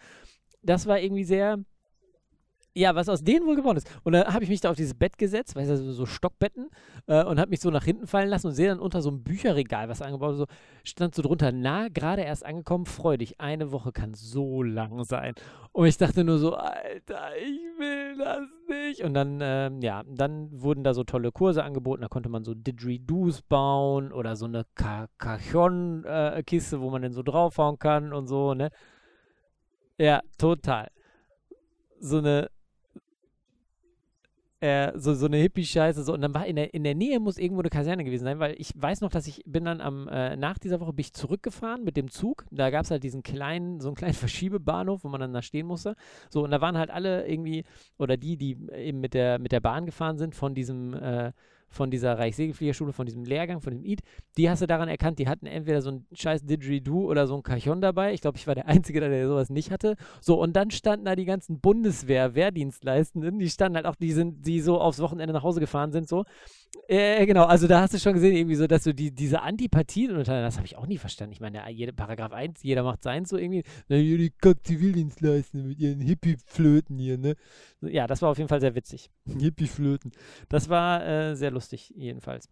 [0.62, 1.58] Das war irgendwie sehr,
[2.74, 3.88] ja, was aus denen wohl geworden ist.
[4.02, 6.70] Und dann habe ich mich da auf dieses Bett gesetzt, weißt du, so, Stockbetten,
[7.06, 9.22] äh, und habe mich so nach hinten fallen lassen und sehe dann unter so einem
[9.22, 10.46] Bücherregal, was angebaut so,
[10.82, 15.34] stand so drunter, na, gerade erst angekommen, freu dich, eine Woche kann so lang sein.
[15.70, 19.04] Und ich dachte nur so, Alter, ich will das nicht.
[19.04, 22.54] Und dann, ähm, ja, dann wurden da so tolle Kurse angeboten, da konnte man so
[22.54, 24.66] Didgeridoos bauen oder so eine
[25.18, 28.70] Cajon-Kiste, wo man dann so draufhauen kann und so, ne?
[29.96, 30.90] Ja, total.
[32.00, 32.50] So eine
[34.64, 36.04] äh, so, so eine Hippie-Scheiße.
[36.04, 36.14] So.
[36.14, 38.54] Und dann war in der, in der Nähe muss irgendwo eine Kaserne gewesen sein, weil
[38.58, 41.84] ich weiß noch, dass ich bin dann am, äh, nach dieser Woche bin ich zurückgefahren
[41.84, 42.46] mit dem Zug.
[42.50, 45.66] Da gab es halt diesen kleinen, so einen kleinen Verschiebebahnhof, wo man dann da stehen
[45.66, 45.96] musste.
[46.30, 47.64] So, und da waren halt alle irgendwie,
[47.98, 51.32] oder die, die eben mit der, mit der Bahn gefahren sind von diesem, äh,
[51.74, 54.00] von dieser Reichssegelfliegerschule, von diesem Lehrgang, von dem EAT,
[54.36, 57.42] die hast du daran erkannt, die hatten entweder so ein scheiß Didgeridoo oder so ein
[57.42, 58.14] Cajon dabei.
[58.14, 59.96] Ich glaube, ich war der Einzige, der sowas nicht hatte.
[60.20, 64.46] So, und dann standen da die ganzen Bundeswehr, Wehrdienstleistenden, die standen halt auch, die sind,
[64.46, 66.24] die so aufs Wochenende nach Hause gefahren sind, so.
[66.88, 70.10] Äh, genau, also da hast du schon gesehen, irgendwie so, dass du die, diese Antipathien
[70.10, 71.32] untereinander, das habe ich auch nie verstanden.
[71.32, 73.62] Ich meine, ja, jede, Paragraph 1, jeder macht seins so irgendwie.
[73.88, 77.36] Na, hier die Kack-Zivildienstleistenden mit ihren Hippie-Flöten hier, ne?
[77.80, 79.10] Ja, das war auf jeden Fall sehr witzig.
[79.26, 80.12] Hippie-Flöten.
[80.48, 82.48] Das war äh, sehr lustig, jedenfalls.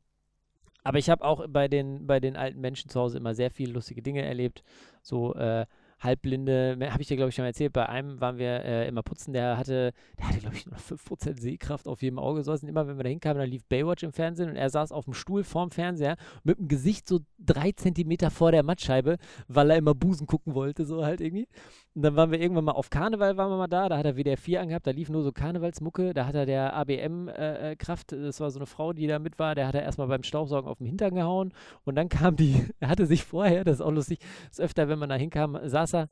[0.84, 3.72] Aber ich habe auch bei den, bei den alten Menschen zu Hause immer sehr viele
[3.72, 4.62] lustige Dinge erlebt.
[5.02, 5.66] So äh,
[6.02, 7.72] Halbblinde, habe ich dir, glaube ich, schon mal erzählt.
[7.72, 11.40] Bei einem waren wir äh, immer putzen, der hatte, der hatte, glaube ich, nur 5%
[11.40, 12.40] Sehkraft auf jedem Auge.
[12.50, 15.04] Und immer, wenn wir da hinkamen, dann lief Baywatch im Fernsehen und er saß auf
[15.04, 19.16] dem Stuhl vorm Fernseher mit dem Gesicht so drei Zentimeter vor der Mattscheibe,
[19.48, 21.48] weil er immer Busen gucken wollte, so halt irgendwie.
[21.94, 24.16] Und dann waren wir irgendwann mal auf Karneval, waren wir mal da, da hat er
[24.16, 28.50] WDR 4 angehabt, da lief nur so Karnevalsmucke, da hat er der ABM-Kraft, das war
[28.50, 30.86] so eine Frau, die da mit war, der hat er erstmal beim Staubsaugen auf den
[30.86, 31.52] Hintern gehauen
[31.84, 34.98] und dann kam die, er hatte sich vorher, das ist auch lustig, das öfter, wenn
[34.98, 36.08] man da hinkam, saß er,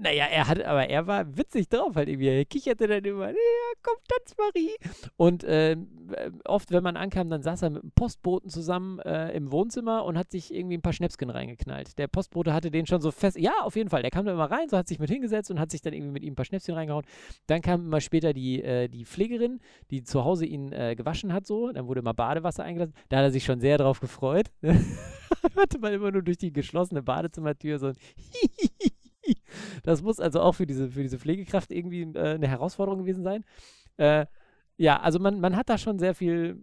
[0.00, 2.28] naja, er hat, aber er war witzig drauf halt irgendwie.
[2.28, 3.34] Er kicherte dann immer, ja,
[3.82, 4.70] komm, tanz Marie.
[5.18, 9.32] Und ähm, äh, oft, wenn man ankam, dann saß er mit einem Postboten zusammen äh,
[9.32, 11.98] im Wohnzimmer und hat sich irgendwie ein paar Schnäpsken reingeknallt.
[11.98, 14.00] Der Postbote hatte den schon so fest, ja, auf jeden Fall.
[14.00, 16.12] Der kam da immer rein, so hat sich mit hingesetzt und hat sich dann irgendwie
[16.12, 17.04] mit ihm ein paar Schnäpschen reingehauen.
[17.46, 19.60] Dann kam immer später die, äh, die Pflegerin,
[19.90, 21.72] die zu Hause ihn äh, gewaschen hat, so.
[21.72, 22.94] Dann wurde immer Badewasser eingelassen.
[23.10, 24.46] Da hat er sich schon sehr drauf gefreut.
[25.54, 27.96] Hörte man immer nur durch die geschlossene Badezimmertür so ein
[29.82, 33.44] Das muss also auch für diese, für diese Pflegekraft irgendwie äh, eine Herausforderung gewesen sein.
[33.96, 34.26] Äh,
[34.76, 36.58] ja, also man, man hat da schon sehr viel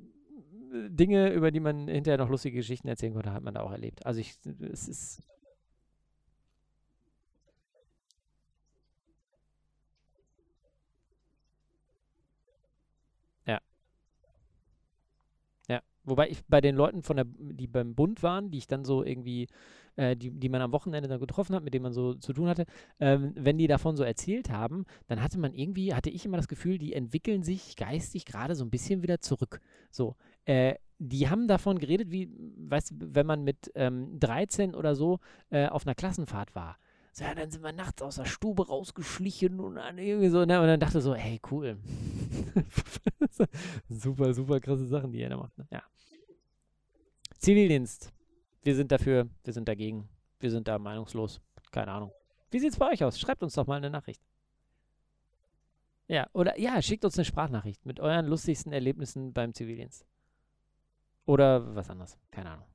[0.74, 3.72] äh, Dinge, über die man hinterher noch lustige Geschichten erzählen konnte, hat man da auch
[3.72, 4.06] erlebt.
[4.06, 4.36] Also ich,
[4.72, 5.24] es ist,
[13.46, 13.60] ja,
[15.68, 15.82] ja.
[16.08, 19.04] Wobei ich bei den Leuten von der, die beim Bund waren, die ich dann so
[19.04, 19.48] irgendwie
[19.98, 22.48] äh, die, die man am Wochenende dann getroffen hat, mit denen man so zu tun
[22.48, 22.66] hatte,
[23.00, 26.48] ähm, wenn die davon so erzählt haben, dann hatte man irgendwie, hatte ich immer das
[26.48, 29.60] Gefühl, die entwickeln sich geistig gerade so ein bisschen wieder zurück.
[29.92, 34.96] So, äh, die haben davon geredet, wie, weißt du, wenn man mit ähm, 13 oder
[34.96, 36.78] so äh, auf einer Klassenfahrt war.
[37.18, 40.62] So, ja, dann sind wir nachts aus der Stube rausgeschlichen und dann irgendwie so, ne?
[40.62, 41.80] Und dann dachte so, hey, cool.
[43.90, 45.58] super, super krasse Sachen, die er da macht.
[45.58, 45.68] Ne?
[45.72, 45.82] Ja.
[47.40, 48.14] Zivildienst.
[48.62, 50.08] Wir sind dafür, wir sind dagegen.
[50.40, 51.42] Wir sind da meinungslos.
[51.72, 52.12] Keine Ahnung.
[52.52, 53.20] Wie sieht's bei euch aus?
[53.20, 54.22] Schreibt uns doch mal eine Nachricht.
[56.08, 60.06] Ja, oder ja, schickt uns eine Sprachnachricht mit euren lustigsten Erlebnissen beim Zivildienst.
[61.26, 62.16] Oder was anderes.
[62.30, 62.66] Keine Ahnung.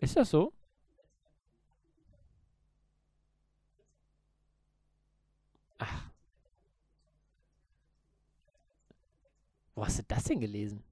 [0.00, 0.52] Ist das so?
[5.78, 6.10] Ach.
[9.74, 10.82] Wo hast du das denn gelesen?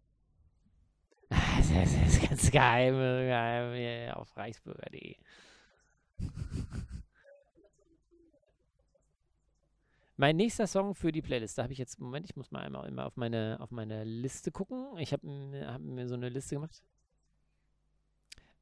[1.59, 5.17] Das ist ganz geheim, geheim hier auf reichsbürger.de.
[10.17, 12.89] Mein nächster Song für die Playlist, da habe ich jetzt, Moment, ich muss mal einmal
[12.89, 14.97] immer auf meine, auf meine Liste gucken.
[14.99, 15.27] Ich habe
[15.67, 16.83] hab mir so eine Liste gemacht.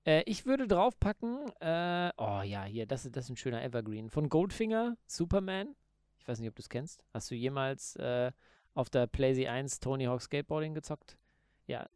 [0.07, 4.09] Äh, ich würde draufpacken, äh, oh ja, hier, das, das ist ein schöner Evergreen.
[4.09, 5.75] Von Goldfinger, Superman.
[6.19, 7.05] Ich weiß nicht, ob du es kennst.
[7.13, 8.33] Hast du jemals äh,
[8.75, 11.19] auf der PlayZ 1 Tony Hawk Skateboarding gezockt?
[11.67, 11.89] Ja.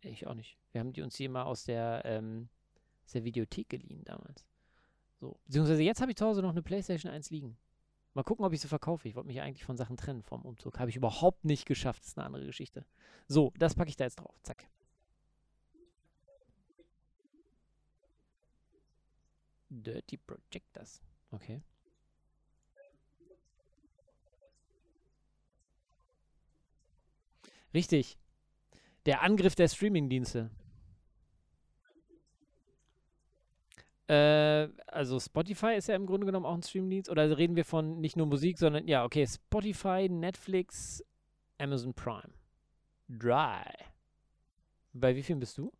[0.00, 0.58] Ich auch nicht.
[0.72, 2.48] Wir haben die uns hier mal aus der, ähm,
[3.04, 4.46] aus der Videothek geliehen damals.
[5.20, 5.38] So.
[5.46, 7.58] Beziehungsweise jetzt habe ich zu Hause noch eine PlayStation 1 liegen.
[8.14, 9.08] Mal gucken, ob ich sie verkaufe.
[9.08, 10.78] Ich wollte mich eigentlich von Sachen trennen vom Umzug.
[10.78, 12.02] Habe ich überhaupt nicht geschafft.
[12.02, 12.86] Das ist eine andere Geschichte.
[13.26, 14.38] So, das packe ich da jetzt drauf.
[14.42, 14.68] Zack.
[19.68, 21.02] Dirty Projectors.
[21.30, 21.62] Okay.
[27.74, 28.18] Richtig.
[29.06, 30.50] Der Angriff der Streamingdienste.
[34.08, 37.10] Äh, also Spotify ist ja im Grunde genommen auch ein Streamingdienst.
[37.10, 41.04] Oder reden wir von nicht nur Musik, sondern ja, okay, Spotify, Netflix,
[41.58, 42.32] Amazon Prime.
[43.08, 43.64] Dry.
[44.92, 45.72] Bei wie vielen bist du?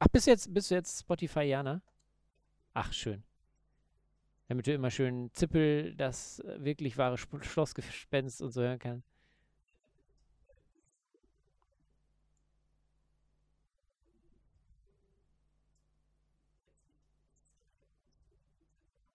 [0.00, 1.80] Ach, bist du jetzt, bist du jetzt Spotify-Jana?
[2.74, 3.24] Ach, schön.
[4.48, 9.08] Damit du immer schön Zippel, das äh, wirklich wahre Sp Schlossgespenst und so hören kannst.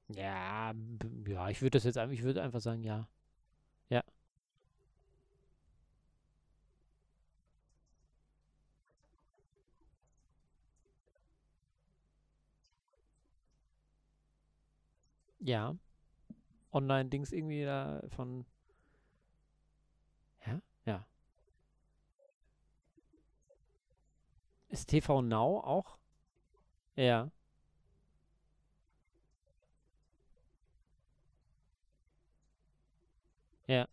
[0.10, 0.74] Ja,
[1.28, 2.84] ja, ich würde das jetzt einfach, ich würde einfach sagen.
[2.84, 3.08] Ja.
[15.46, 15.76] Ja.
[16.74, 18.46] Online-Dings irgendwie da von.
[20.46, 20.62] Ja?
[20.86, 21.08] Ja.
[24.70, 26.00] Ist TV Now auch?
[26.96, 27.30] Ja.
[33.68, 33.88] Ja.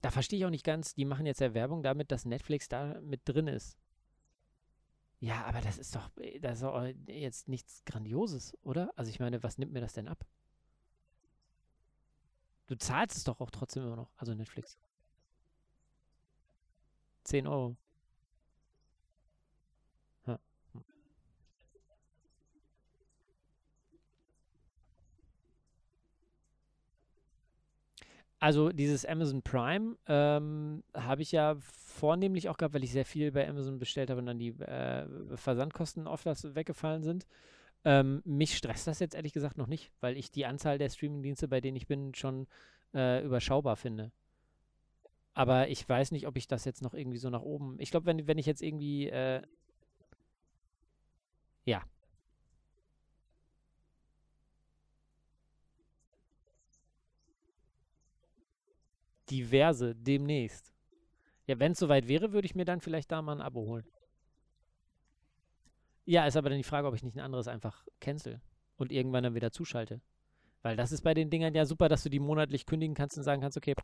[0.00, 2.98] Da verstehe ich auch nicht ganz, die machen jetzt ja Werbung damit, dass Netflix da
[3.02, 3.76] mit drin ist.
[5.20, 8.90] Ja, aber das ist doch, äh, das ist doch jetzt nichts Grandioses, oder?
[8.96, 10.24] Also ich meine, was nimmt mir das denn ab?
[12.68, 14.78] Du zahlst es doch auch trotzdem immer noch, also Netflix.
[17.24, 17.76] 10 Euro.
[28.38, 33.32] Also dieses Amazon Prime ähm, habe ich ja vornehmlich auch gehabt, weil ich sehr viel
[33.32, 35.06] bei Amazon bestellt habe und dann die äh,
[35.36, 37.26] Versandkosten oft weggefallen sind.
[37.84, 41.48] Ähm, mich stresst das jetzt ehrlich gesagt noch nicht, weil ich die Anzahl der Streamingdienste,
[41.48, 42.46] bei denen ich bin, schon
[42.94, 44.10] äh, überschaubar finde.
[45.32, 47.76] Aber ich weiß nicht, ob ich das jetzt noch irgendwie so nach oben.
[47.78, 49.08] Ich glaube, wenn, wenn ich jetzt irgendwie.
[49.08, 49.42] Äh,
[51.64, 51.82] ja.
[59.30, 60.72] Diverse, demnächst.
[61.46, 63.86] Ja, wenn es soweit wäre, würde ich mir dann vielleicht da mal ein Abo holen.
[66.04, 68.40] Ja, ist aber dann die Frage, ob ich nicht ein anderes einfach cancel
[68.76, 70.00] und irgendwann dann wieder zuschalte.
[70.62, 73.24] Weil das ist bei den Dingern ja super, dass du die monatlich kündigen kannst und
[73.24, 73.74] sagen kannst, okay.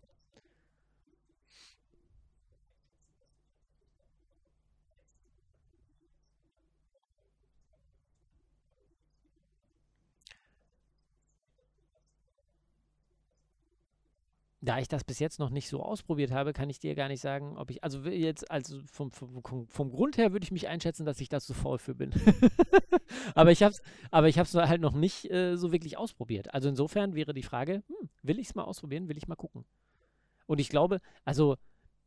[14.72, 17.20] Da ich das bis jetzt noch nicht so ausprobiert habe, kann ich dir gar nicht
[17.20, 21.04] sagen, ob ich, also jetzt, also vom, vom, vom Grund her würde ich mich einschätzen,
[21.04, 22.10] dass ich da zu faul für bin.
[23.34, 26.54] aber ich habe es aber ich hab's halt noch nicht äh, so wirklich ausprobiert.
[26.54, 29.66] Also insofern wäre die Frage, hm, will ich es mal ausprobieren, will ich mal gucken.
[30.46, 31.58] Und ich glaube, also,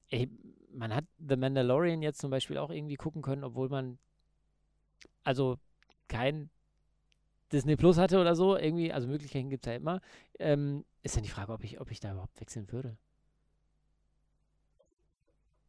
[0.09, 0.27] ey,
[0.73, 3.99] man hat The Mandalorian jetzt zum Beispiel auch irgendwie gucken können, obwohl man,
[5.23, 5.59] also
[6.07, 6.49] kein
[7.55, 10.01] Disney Plus hatte oder so, irgendwie, also Möglichkeiten gibt es ja immer,
[10.39, 12.97] ähm, ist dann die Frage, ob ich, ob ich da überhaupt wechseln würde.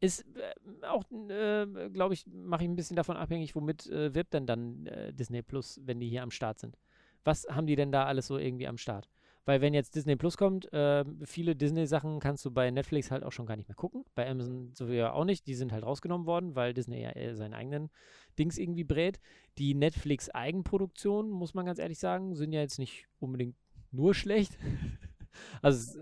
[0.01, 4.35] Ist äh, auch, äh, glaube ich, mache ich ein bisschen davon abhängig, womit äh, wirbt
[4.35, 6.77] denn dann äh, Disney Plus, wenn die hier am Start sind.
[7.25, 9.09] Was haben die denn da alles so irgendwie am Start?
[9.47, 13.33] Weil wenn jetzt Disney Plus kommt, äh, viele Disney-Sachen kannst du bei Netflix halt auch
[13.33, 14.05] schon gar nicht mehr gucken.
[14.15, 15.47] Bei Amazon so ja auch nicht.
[15.47, 17.91] Die sind halt rausgenommen worden, weil Disney ja seinen eigenen
[18.39, 19.21] Dings irgendwie brät.
[19.57, 23.57] Die Netflix-Eigenproduktionen, muss man ganz ehrlich sagen, sind ja jetzt nicht unbedingt
[23.93, 24.59] nur schlecht.
[25.63, 26.01] also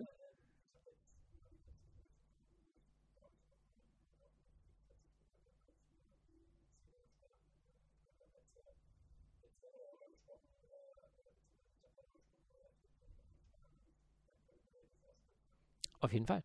[16.04, 16.42] Auf jeden Fall.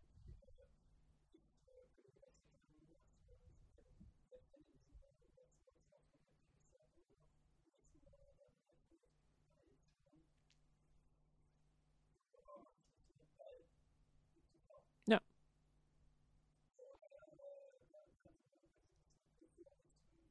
[15.06, 15.20] Ja.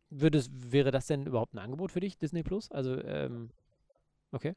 [0.10, 2.72] Würdest, wäre das denn überhaupt ein Angebot für dich, Disney Plus?
[2.72, 3.52] Also, ähm,
[4.32, 4.56] okay.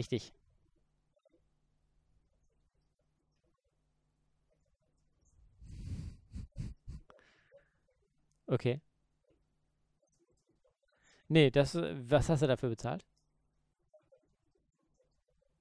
[0.00, 0.32] Richtig.
[8.50, 8.80] Okay.
[11.28, 13.04] Nee, das, was hast du dafür bezahlt?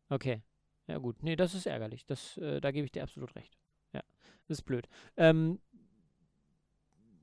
[0.09, 0.41] Okay.
[0.87, 1.21] Ja gut.
[1.23, 2.05] Nee, das ist ärgerlich.
[2.05, 3.57] Das, äh, da gebe ich dir absolut recht.
[3.93, 4.01] Ja,
[4.47, 4.87] das ist blöd.
[5.17, 5.59] Ähm,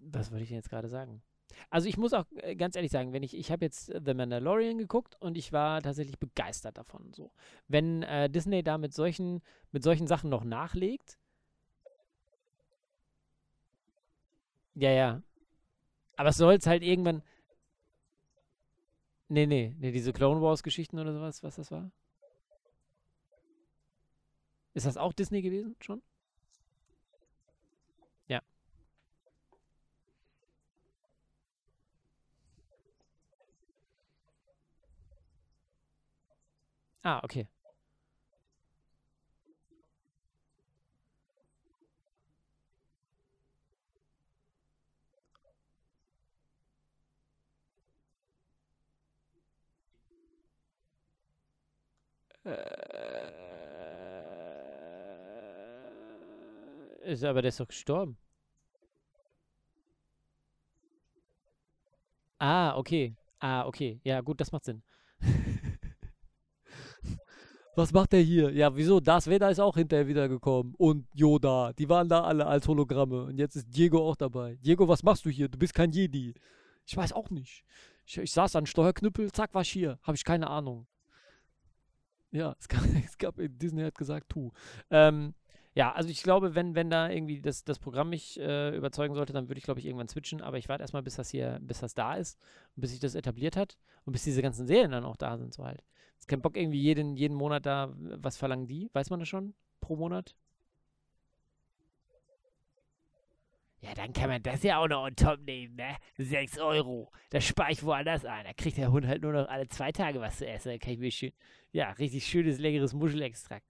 [0.00, 1.22] was wollte ich denn jetzt gerade sagen?
[1.70, 4.78] Also ich muss auch äh, ganz ehrlich sagen, wenn ich, ich habe jetzt The Mandalorian
[4.78, 7.12] geguckt und ich war tatsächlich begeistert davon.
[7.12, 7.30] So.
[7.68, 9.42] Wenn äh, Disney da mit solchen,
[9.72, 11.18] mit solchen Sachen noch nachlegt,
[14.74, 15.22] ja, ja.
[16.16, 17.22] Aber es soll es halt irgendwann.
[19.28, 21.90] Nee, nee, nee, diese Clone Wars-Geschichten oder sowas, was das war?
[24.74, 26.02] Ist das auch Disney gewesen schon?
[37.06, 37.46] Ah, okay.
[52.44, 52.56] Äh,
[57.12, 58.18] ist aber der ist doch gestorben.
[62.40, 63.14] Ah, okay.
[63.40, 64.00] Ah, okay.
[64.04, 64.82] Ja, gut, das macht Sinn.
[67.76, 68.50] Was macht der hier?
[68.52, 69.00] Ja, wieso?
[69.00, 70.74] Darth Vader ist auch hinterher wiedergekommen.
[70.78, 71.74] Und Yoda.
[71.74, 73.24] Die waren da alle als Hologramme.
[73.24, 74.56] Und jetzt ist Diego auch dabei.
[74.64, 75.50] Diego, was machst du hier?
[75.50, 76.32] Du bist kein Jedi.
[76.86, 77.64] Ich weiß auch nicht.
[78.06, 79.98] Ich, ich saß an Steuerknüppel, zack, war ich hier.
[80.02, 80.86] Habe ich keine Ahnung.
[82.30, 84.52] Ja, es gab, es gab Disney hat gesagt, tu.
[84.90, 85.34] Ähm,
[85.74, 89.34] ja, also ich glaube, wenn, wenn da irgendwie das, das Programm mich äh, überzeugen sollte,
[89.34, 90.40] dann würde ich, glaube ich, irgendwann switchen.
[90.40, 92.38] Aber ich warte erstmal, bis das hier, bis das da ist
[92.74, 95.52] und bis sich das etabliert hat und bis diese ganzen Serien dann auch da sind,
[95.52, 95.84] so halt.
[96.18, 98.90] Ist kein Bock, irgendwie jeden, jeden Monat da, was verlangen die?
[98.92, 99.54] Weiß man das schon?
[99.80, 100.34] Pro Monat?
[103.80, 105.96] Ja, dann kann man das ja auch noch on top nehmen, ne?
[106.18, 107.12] 6 Euro.
[107.30, 108.44] Das spare ich woanders ein.
[108.44, 110.72] Da kriegt der Hund halt nur noch alle zwei Tage was zu essen.
[110.72, 111.32] Da kann ich mir schön,
[111.72, 113.66] ja, richtig schönes, leckeres Muschelextrakt.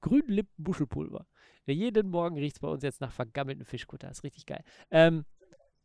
[0.00, 1.26] Grünlippen-Muschelpulver.
[1.66, 4.10] Jeden Morgen riecht es bei uns jetzt nach vergammelten Fischkutter.
[4.10, 4.64] Ist richtig geil.
[4.90, 5.24] Ähm,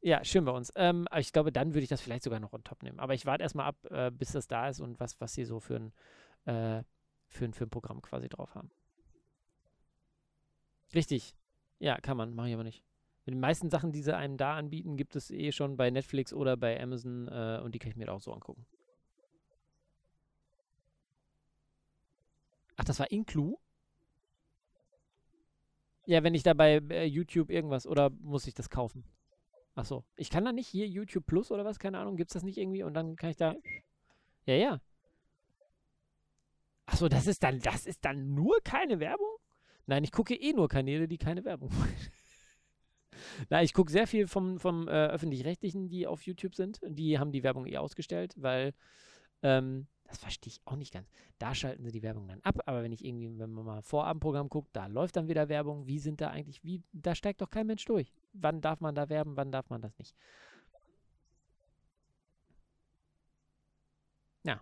[0.08, 0.72] ja, schön bei uns.
[0.78, 2.98] Ähm, aber ich glaube, dann würde ich das vielleicht sogar noch on top nehmen.
[2.98, 5.60] Aber ich warte erstmal ab, äh, bis das da ist und was, was sie so
[5.60, 5.94] für ein,
[6.46, 6.84] äh,
[7.28, 8.72] für ein, für ein Programm quasi drauf haben.
[10.96, 11.36] Richtig.
[11.80, 12.34] Ja, kann man.
[12.34, 12.86] Mache ich aber nicht.
[13.26, 16.56] Die meisten Sachen, die sie einem da anbieten, gibt es eh schon bei Netflix oder
[16.56, 18.66] bei Amazon äh, und die kann ich mir auch so angucken.
[22.78, 23.58] Ach, das war Inclu?
[26.06, 29.04] Ja, wenn ich da bei äh, YouTube irgendwas oder muss ich das kaufen?
[29.78, 30.04] Ach so.
[30.16, 31.78] Ich kann da nicht hier YouTube Plus oder was?
[31.78, 32.18] Keine Ahnung.
[32.18, 32.82] Gibt es das nicht irgendwie?
[32.82, 33.56] Und dann kann ich da.
[34.48, 34.82] Ja, ja.
[36.88, 39.30] Ach so, das ist dann, das ist dann nur keine Werbung?
[39.86, 41.96] Nein, ich gucke eh nur Kanäle, die keine Werbung machen.
[43.50, 46.80] Na, ich gucke sehr viel vom, vom äh, Öffentlich-Rechtlichen, die auf YouTube sind.
[46.84, 48.74] Die haben die Werbung eh ausgestellt, weil
[49.44, 51.10] ähm, das verstehe ich auch nicht ganz.
[51.38, 54.50] Da schalten sie die Werbung dann ab, aber wenn ich irgendwie, wenn man mal Vorabendprogramm
[54.50, 55.86] guckt, da läuft dann wieder Werbung.
[55.86, 58.14] Wie sind da eigentlich, wie, da steigt doch kein Mensch durch.
[58.34, 60.16] Wann darf man da werben, wann darf man das nicht?
[64.44, 64.62] Ja.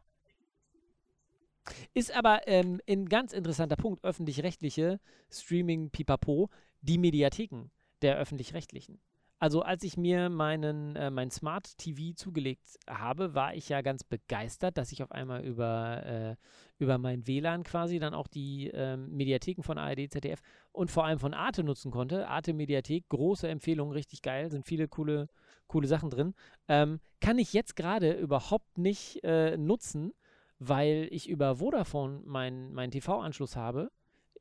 [1.94, 6.50] Ist aber ähm, ein ganz interessanter Punkt, öffentlich-rechtliche Streaming Pipapo,
[6.82, 7.70] die Mediatheken
[8.02, 9.00] der öffentlich-rechtlichen.
[9.38, 14.04] Also als ich mir meinen äh, mein Smart TV zugelegt habe, war ich ja ganz
[14.04, 16.36] begeistert, dass ich auf einmal über, äh,
[16.78, 20.40] über mein WLAN quasi dann auch die äh, Mediatheken von ARD, ZDF
[20.72, 22.30] und vor allem von Arte nutzen konnte.
[22.30, 25.28] Arte Mediathek, große Empfehlung, richtig geil, sind viele coole,
[25.68, 26.34] coole Sachen drin.
[26.70, 30.14] Ähm, kann ich jetzt gerade überhaupt nicht äh, nutzen,
[30.60, 33.92] weil ich über Vodafone meinen mein TV-Anschluss habe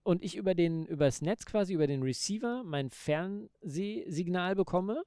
[0.04, 5.02] und ich über den, übers Netz quasi, über den Receiver mein Fernsehsignal bekomme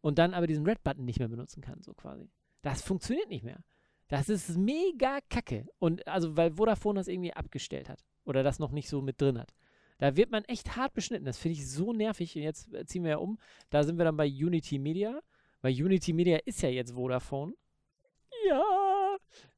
[0.00, 2.28] und dann aber diesen Red-Button nicht mehr benutzen kann, so quasi.
[2.62, 3.62] Das funktioniert nicht mehr.
[4.08, 5.68] Das ist mega kacke.
[5.78, 9.38] Und also, weil Vodafone das irgendwie abgestellt hat oder das noch nicht so mit drin
[9.38, 9.54] hat.
[9.98, 11.26] Da wird man echt hart beschnitten.
[11.26, 12.34] Das finde ich so nervig.
[12.36, 13.38] Und jetzt ziehen wir ja um.
[13.68, 15.20] Da sind wir dann bei Unity Media.
[15.60, 17.52] Weil Unity Media ist ja jetzt Vodafone.
[18.46, 18.97] Ja.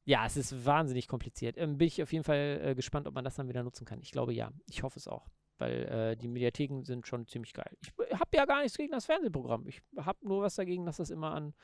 [0.05, 1.57] Ja, es ist wahnsinnig kompliziert.
[1.59, 4.01] Ähm, bin ich auf jeden Fall äh, gespannt, ob man das dann wieder nutzen kann.
[4.01, 4.53] Ich glaube ja.
[4.69, 5.29] Ich hoffe es auch.
[5.59, 7.71] Weil äh, die Mediatheken sind schon ziemlich geil.
[7.81, 9.67] Ich habe ja gar nichts gegen das Fernsehprogramm.
[9.67, 11.55] Ich habe nur was dagegen, dass das immer an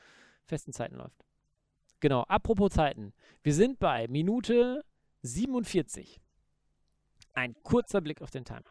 [0.45, 1.25] festen Zeiten läuft.
[1.99, 3.13] Genau, apropos Zeiten.
[3.41, 4.85] Wir sind bei Minute
[5.23, 6.21] 47.
[7.33, 8.69] Ein kurzer Blick auf den Timer.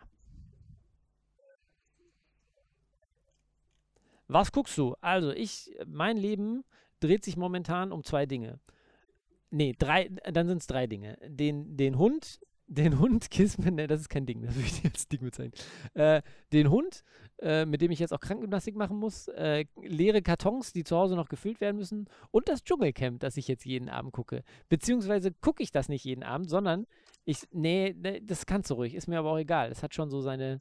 [4.29, 4.95] Was guckst du?
[5.01, 6.65] Also, ich, mein Leben
[7.01, 8.61] dreht sich momentan um zwei Dinge.
[9.51, 11.19] Nee, drei, dann sind es drei Dinge.
[11.27, 15.13] Den, den Hund, den Hund Kismen, ne, das ist kein Ding, das würde ich jetzt
[15.13, 15.55] Ding bezeichnen.
[15.95, 16.23] Äh,
[16.53, 17.05] den Hund,
[17.39, 21.17] äh, mit dem ich jetzt auch Krankengymnastik machen muss, äh, leere Kartons, die zu Hause
[21.17, 24.43] noch gefüllt werden müssen und das Dschungelcamp, das ich jetzt jeden Abend gucke.
[24.69, 26.87] Beziehungsweise gucke ich das nicht jeden Abend, sondern
[27.25, 29.71] ich, nee, nee, das kannst du ruhig, ist mir aber auch egal.
[29.71, 30.61] Es hat schon so seine,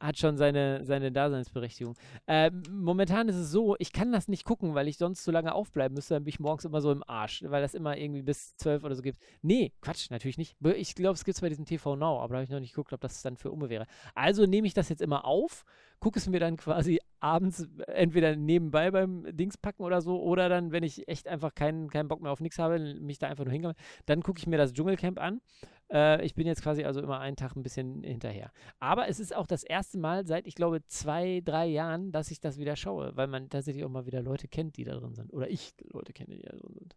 [0.00, 1.94] hat schon seine, seine Daseinsberechtigung.
[2.26, 5.54] Ähm, momentan ist es so, ich kann das nicht gucken, weil ich sonst zu lange
[5.54, 8.56] aufbleiben müsste, dann bin ich morgens immer so im Arsch, weil das immer irgendwie bis
[8.56, 9.18] zwölf oder so gibt.
[9.42, 10.56] Nee, Quatsch, natürlich nicht.
[10.76, 12.72] Ich glaube, es gibt es bei diesem TV Now, aber da habe ich noch nicht
[12.72, 13.86] geguckt, ob das dann für Umme wäre.
[14.14, 15.64] Also nehme ich das jetzt immer auf,
[16.00, 20.72] gucke es mir dann quasi abends entweder nebenbei beim Dings packen oder so, oder dann,
[20.72, 23.52] wenn ich echt einfach keinen, keinen Bock mehr auf nichts habe, mich da einfach nur
[23.52, 23.74] hingehe,
[24.06, 25.42] dann gucke ich mir das Dschungelcamp an.
[25.90, 28.52] Äh, ich bin jetzt quasi also immer einen Tag ein bisschen hinterher.
[28.78, 32.40] Aber es ist auch das erste Mal seit, ich glaube, zwei, drei Jahren, dass ich
[32.40, 35.32] das wieder schaue, weil man tatsächlich auch mal wieder Leute kennt, die da drin sind.
[35.32, 36.96] Oder ich Leute kenne, die da drin sind.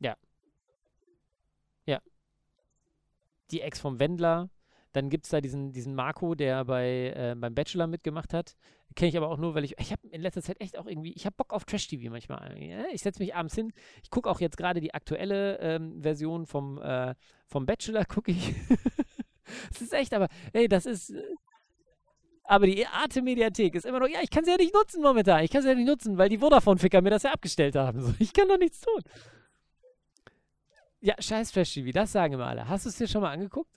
[0.00, 0.16] Ja.
[1.86, 2.00] Ja.
[3.50, 4.50] Die Ex vom Wendler,
[4.92, 8.56] dann gibt es da diesen, diesen Marco, der bei, äh, beim Bachelor mitgemacht hat.
[8.96, 11.12] Kenne ich aber auch nur, weil ich, ich habe in letzter Zeit echt auch irgendwie,
[11.12, 12.56] ich habe Bock auf Trash-TV manchmal.
[12.92, 13.72] Ich setze mich abends hin.
[14.02, 17.14] Ich gucke auch jetzt gerade die aktuelle ähm, Version vom, äh,
[17.46, 18.54] vom Bachelor, gucke ich.
[19.72, 21.12] das ist echt, aber, ey, das ist.
[22.44, 25.42] Aber die Arte-Mediathek ist immer noch, ja, ich kann sie ja nicht nutzen momentan.
[25.42, 28.00] Ich kann sie ja nicht nutzen, weil die Vodafone-Ficker mir das ja abgestellt haben.
[28.00, 29.00] So, ich kann doch nichts tun.
[31.00, 32.68] Ja, scheiß Trash-TV, das sagen immer alle.
[32.68, 33.70] Hast du es dir schon mal angeguckt?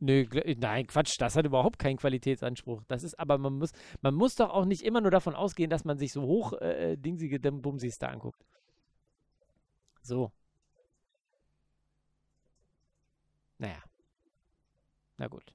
[0.00, 0.26] Nö,
[0.56, 2.82] nein, Quatsch, das hat überhaupt keinen Qualitätsanspruch.
[2.88, 5.84] Das ist, aber man muss, man muss doch auch nicht immer nur davon ausgehen, dass
[5.84, 8.42] man sich so hoch äh, äh dingsige Bumsis da anguckt.
[10.02, 10.32] So.
[13.58, 13.82] Naja.
[15.18, 15.54] Na gut.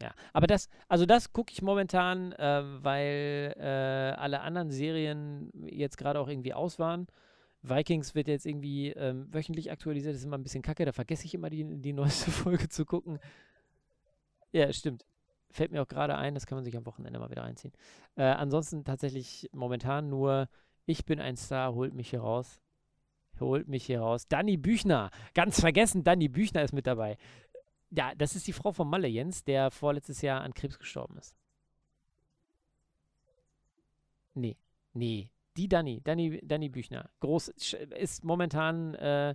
[0.00, 5.96] Ja, aber das, also das gucke ich momentan, äh, weil äh, alle anderen Serien jetzt
[5.96, 7.08] gerade auch irgendwie aus waren.
[7.68, 10.14] Vikings wird jetzt irgendwie ähm, wöchentlich aktualisiert.
[10.14, 10.84] Das ist immer ein bisschen kacke.
[10.84, 13.18] Da vergesse ich immer die, die neueste Folge zu gucken.
[14.52, 15.04] Ja, stimmt.
[15.50, 16.34] Fällt mir auch gerade ein.
[16.34, 17.72] Das kann man sich am Wochenende mal wieder einziehen.
[18.16, 20.48] Äh, ansonsten tatsächlich momentan nur
[20.86, 22.60] Ich bin ein Star, holt mich hier raus.
[23.40, 24.28] Holt mich hier raus.
[24.28, 25.10] Danny Büchner.
[25.34, 27.16] Ganz vergessen, Danny Büchner ist mit dabei.
[27.90, 31.36] Ja, das ist die Frau von Malle Jens, der vorletztes Jahr an Krebs gestorben ist.
[34.34, 34.56] Nee,
[34.92, 37.48] nee, die Dani, Dani, Dani Büchner, groß,
[37.98, 39.34] ist momentan, äh,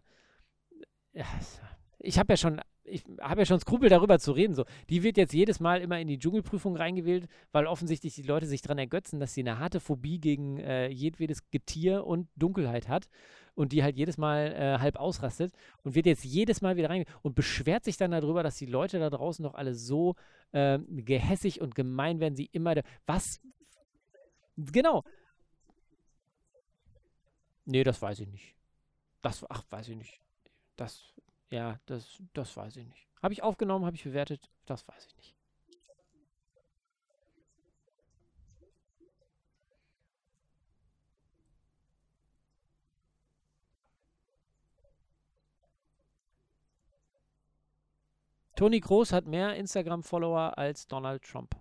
[1.99, 4.53] ich habe ja schon, ich habe ja schon Skrupel darüber zu reden.
[4.53, 8.47] So, die wird jetzt jedes Mal immer in die Dschungelprüfung reingewählt, weil offensichtlich die Leute
[8.47, 13.07] sich daran ergötzen, dass sie eine harte Phobie gegen äh, jedwedes Getier und Dunkelheit hat
[13.53, 15.53] und die halt jedes Mal äh, halb ausrastet
[15.83, 18.99] und wird jetzt jedes Mal wieder rein und beschwert sich dann darüber, dass die Leute
[18.99, 20.15] da draußen doch alle so
[20.51, 22.35] äh, gehässig und gemein werden.
[22.35, 23.41] Sie immer, was?
[24.57, 25.03] Genau,
[27.71, 28.53] Nee, das weiß ich nicht.
[29.21, 30.19] Das, ach, weiß ich nicht.
[30.75, 31.13] Das,
[31.49, 33.07] ja, das, das weiß ich nicht.
[33.23, 34.51] Habe ich aufgenommen, habe ich bewertet?
[34.65, 35.35] Das weiß ich nicht.
[48.57, 51.55] Toni Groß hat mehr Instagram-Follower als Donald Trump.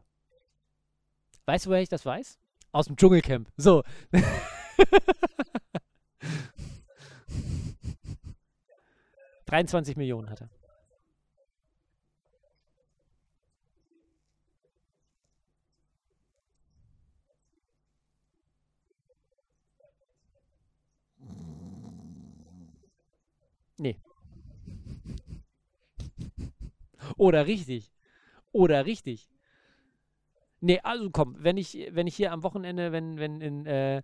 [1.46, 2.40] Weißt du, woher ich das weiß?
[2.72, 3.48] Aus dem Dschungelcamp.
[3.56, 3.84] So.
[9.50, 10.48] 23 Millionen hat er.
[23.76, 23.96] Nee.
[27.16, 27.92] Oder richtig.
[28.52, 29.28] Oder richtig.
[30.60, 34.02] Nee, also komm, wenn ich, wenn ich hier am Wochenende, wenn, wenn in äh, äh,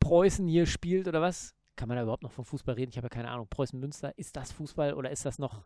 [0.00, 2.90] Preußen hier spielt oder was, kann man da überhaupt noch von Fußball reden?
[2.90, 3.46] Ich habe ja keine Ahnung.
[3.48, 5.62] Preußen Münster, ist das Fußball oder ist das noch,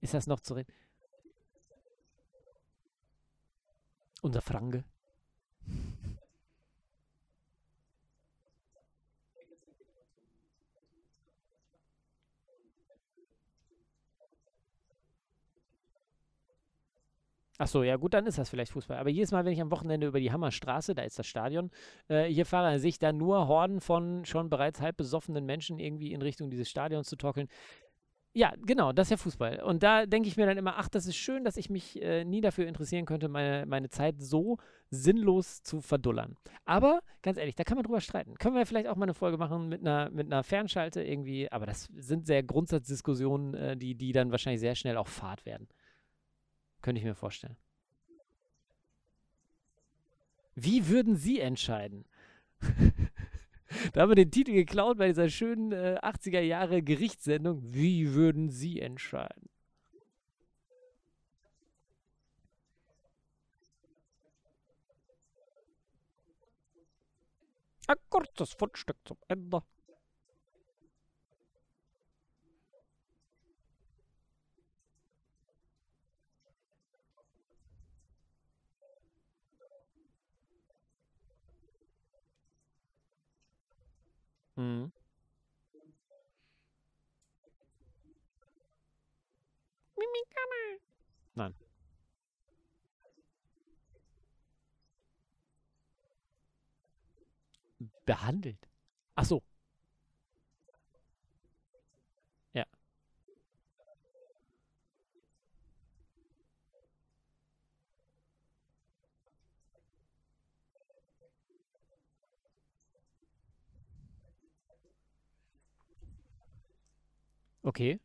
[0.00, 0.72] ist das noch zu reden?
[4.22, 4.84] Unser Franke.
[17.62, 18.96] Ach so, ja gut, dann ist das vielleicht Fußball.
[18.96, 21.70] Aber jedes Mal, wenn ich am Wochenende über die Hammerstraße, da ist das Stadion,
[22.08, 26.14] äh, hier fahre, sehe ich da nur Horden von schon bereits halb besoffenen Menschen irgendwie
[26.14, 27.48] in Richtung dieses Stadions zu torkeln.
[28.32, 29.62] Ja, genau, das ist ja Fußball.
[29.62, 32.24] Und da denke ich mir dann immer, ach, das ist schön, dass ich mich äh,
[32.24, 34.56] nie dafür interessieren könnte, meine, meine Zeit so
[34.88, 36.38] sinnlos zu verdullern.
[36.64, 38.36] Aber ganz ehrlich, da kann man drüber streiten.
[38.36, 41.66] Können wir vielleicht auch mal eine Folge machen mit einer, mit einer Fernschalte irgendwie, aber
[41.66, 45.68] das sind sehr Grundsatzdiskussionen, äh, die, die dann wahrscheinlich sehr schnell auch Fahrt werden.
[46.82, 47.56] Könnte ich mir vorstellen.
[50.54, 52.04] Wie würden Sie entscheiden?
[53.92, 57.60] da haben wir den Titel geklaut bei dieser schönen äh, 80er Jahre Gerichtssendung.
[57.62, 59.48] Wie würden Sie entscheiden?
[67.86, 69.62] Ein kurzes Fundstück zum Ende.
[84.60, 84.92] Mhm.
[89.96, 90.78] Mimikama.
[91.34, 91.54] Nein.
[98.10, 98.68] Behandelt.
[99.14, 99.40] Ach so.
[102.54, 102.64] Ja.
[117.62, 118.00] Okay.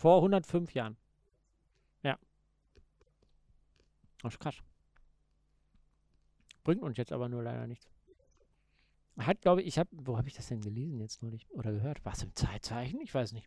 [0.00, 0.96] Vor 105 Jahren.
[2.02, 2.18] Ja.
[4.22, 4.56] Das ist krass.
[6.64, 7.86] Bringt uns jetzt aber nur leider nichts.
[9.18, 12.02] Hat, glaube ich, ich habe, wo habe ich das denn gelesen jetzt neulich oder gehört?
[12.02, 13.02] Was im Zeitzeichen?
[13.02, 13.46] Ich weiß nicht.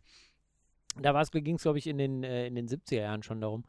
[0.94, 3.64] Da ging es, glaube ich, in den, äh, in den 70er Jahren schon darum,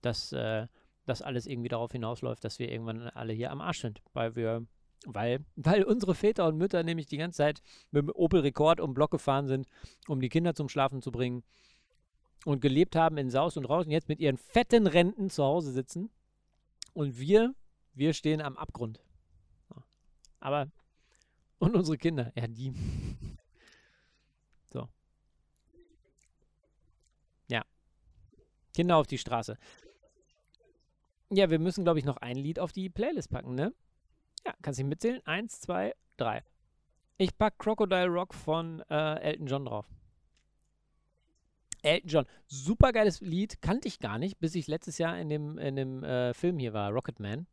[0.00, 0.68] dass äh,
[1.06, 4.64] das alles irgendwie darauf hinausläuft, dass wir irgendwann alle hier am Arsch sind, weil wir,
[5.04, 7.60] weil, weil unsere Väter und Mütter nämlich die ganze Zeit
[7.90, 9.66] mit dem Opel Rekord um Block gefahren sind,
[10.06, 11.42] um die Kinder zum Schlafen zu bringen
[12.44, 15.72] und gelebt haben in Saus und Raus und jetzt mit ihren fetten Renten zu Hause
[15.72, 16.10] sitzen
[16.94, 17.54] und wir,
[17.94, 19.00] wir stehen am Abgrund.
[20.40, 20.70] Aber,
[21.58, 22.72] und unsere Kinder, ja, die.
[24.72, 24.88] So.
[27.48, 27.62] Ja.
[28.74, 29.58] Kinder auf die Straße.
[31.28, 33.74] Ja, wir müssen, glaube ich, noch ein Lied auf die Playlist packen, ne?
[34.46, 35.20] Ja, kannst du mitzählen?
[35.26, 36.42] Eins, zwei, drei.
[37.18, 39.86] Ich pack Crocodile Rock von äh, Elton John drauf.
[41.82, 45.58] Elton John, super geiles Lied, kannte ich gar nicht, bis ich letztes Jahr in dem,
[45.58, 47.46] in dem äh, Film hier war, Rocketman,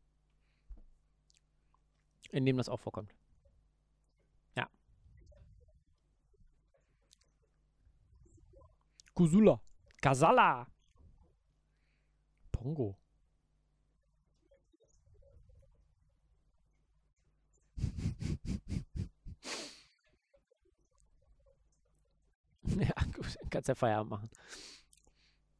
[2.31, 3.13] in dem das auch vorkommt.
[4.55, 4.69] Ja.
[9.13, 9.61] Kusula.
[10.01, 10.67] Kasala.
[12.51, 12.97] Pongo.
[22.79, 24.29] ja, gut, kannst ja Feierabend machen.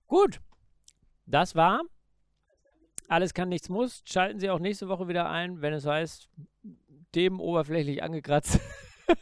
[0.08, 0.40] Gut,
[1.26, 1.82] das war
[3.08, 4.04] Alles kann, nichts muss.
[4.06, 6.30] Schalten Sie auch nächste Woche wieder ein, wenn es heißt,
[7.14, 8.60] Themen oberflächlich angekratzt.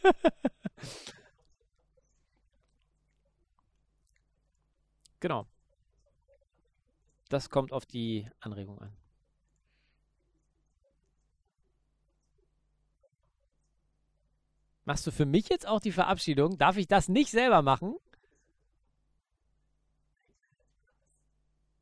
[5.20, 5.46] genau.
[7.28, 8.92] Das kommt auf die Anregung an.
[14.86, 16.58] Machst du für mich jetzt auch die Verabschiedung?
[16.58, 17.96] Darf ich das nicht selber machen?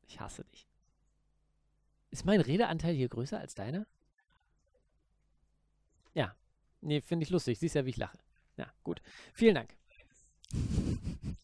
[0.07, 0.67] Ich hasse dich.
[2.09, 3.85] Ist mein Redeanteil hier größer als deiner?
[6.15, 6.35] Ja.
[6.81, 7.59] Nee, finde ich lustig.
[7.59, 8.17] Siehst ja, wie ich lache.
[8.57, 9.03] Ja, gut.
[9.33, 9.75] Vielen Dank.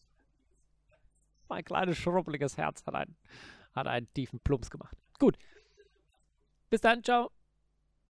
[1.48, 3.16] mein kleines schrubbeliges Herz hat einen,
[3.72, 4.96] hat einen tiefen Plumps gemacht.
[5.20, 5.38] Gut.
[6.70, 7.04] Bis dann.
[7.04, 7.30] Ciao.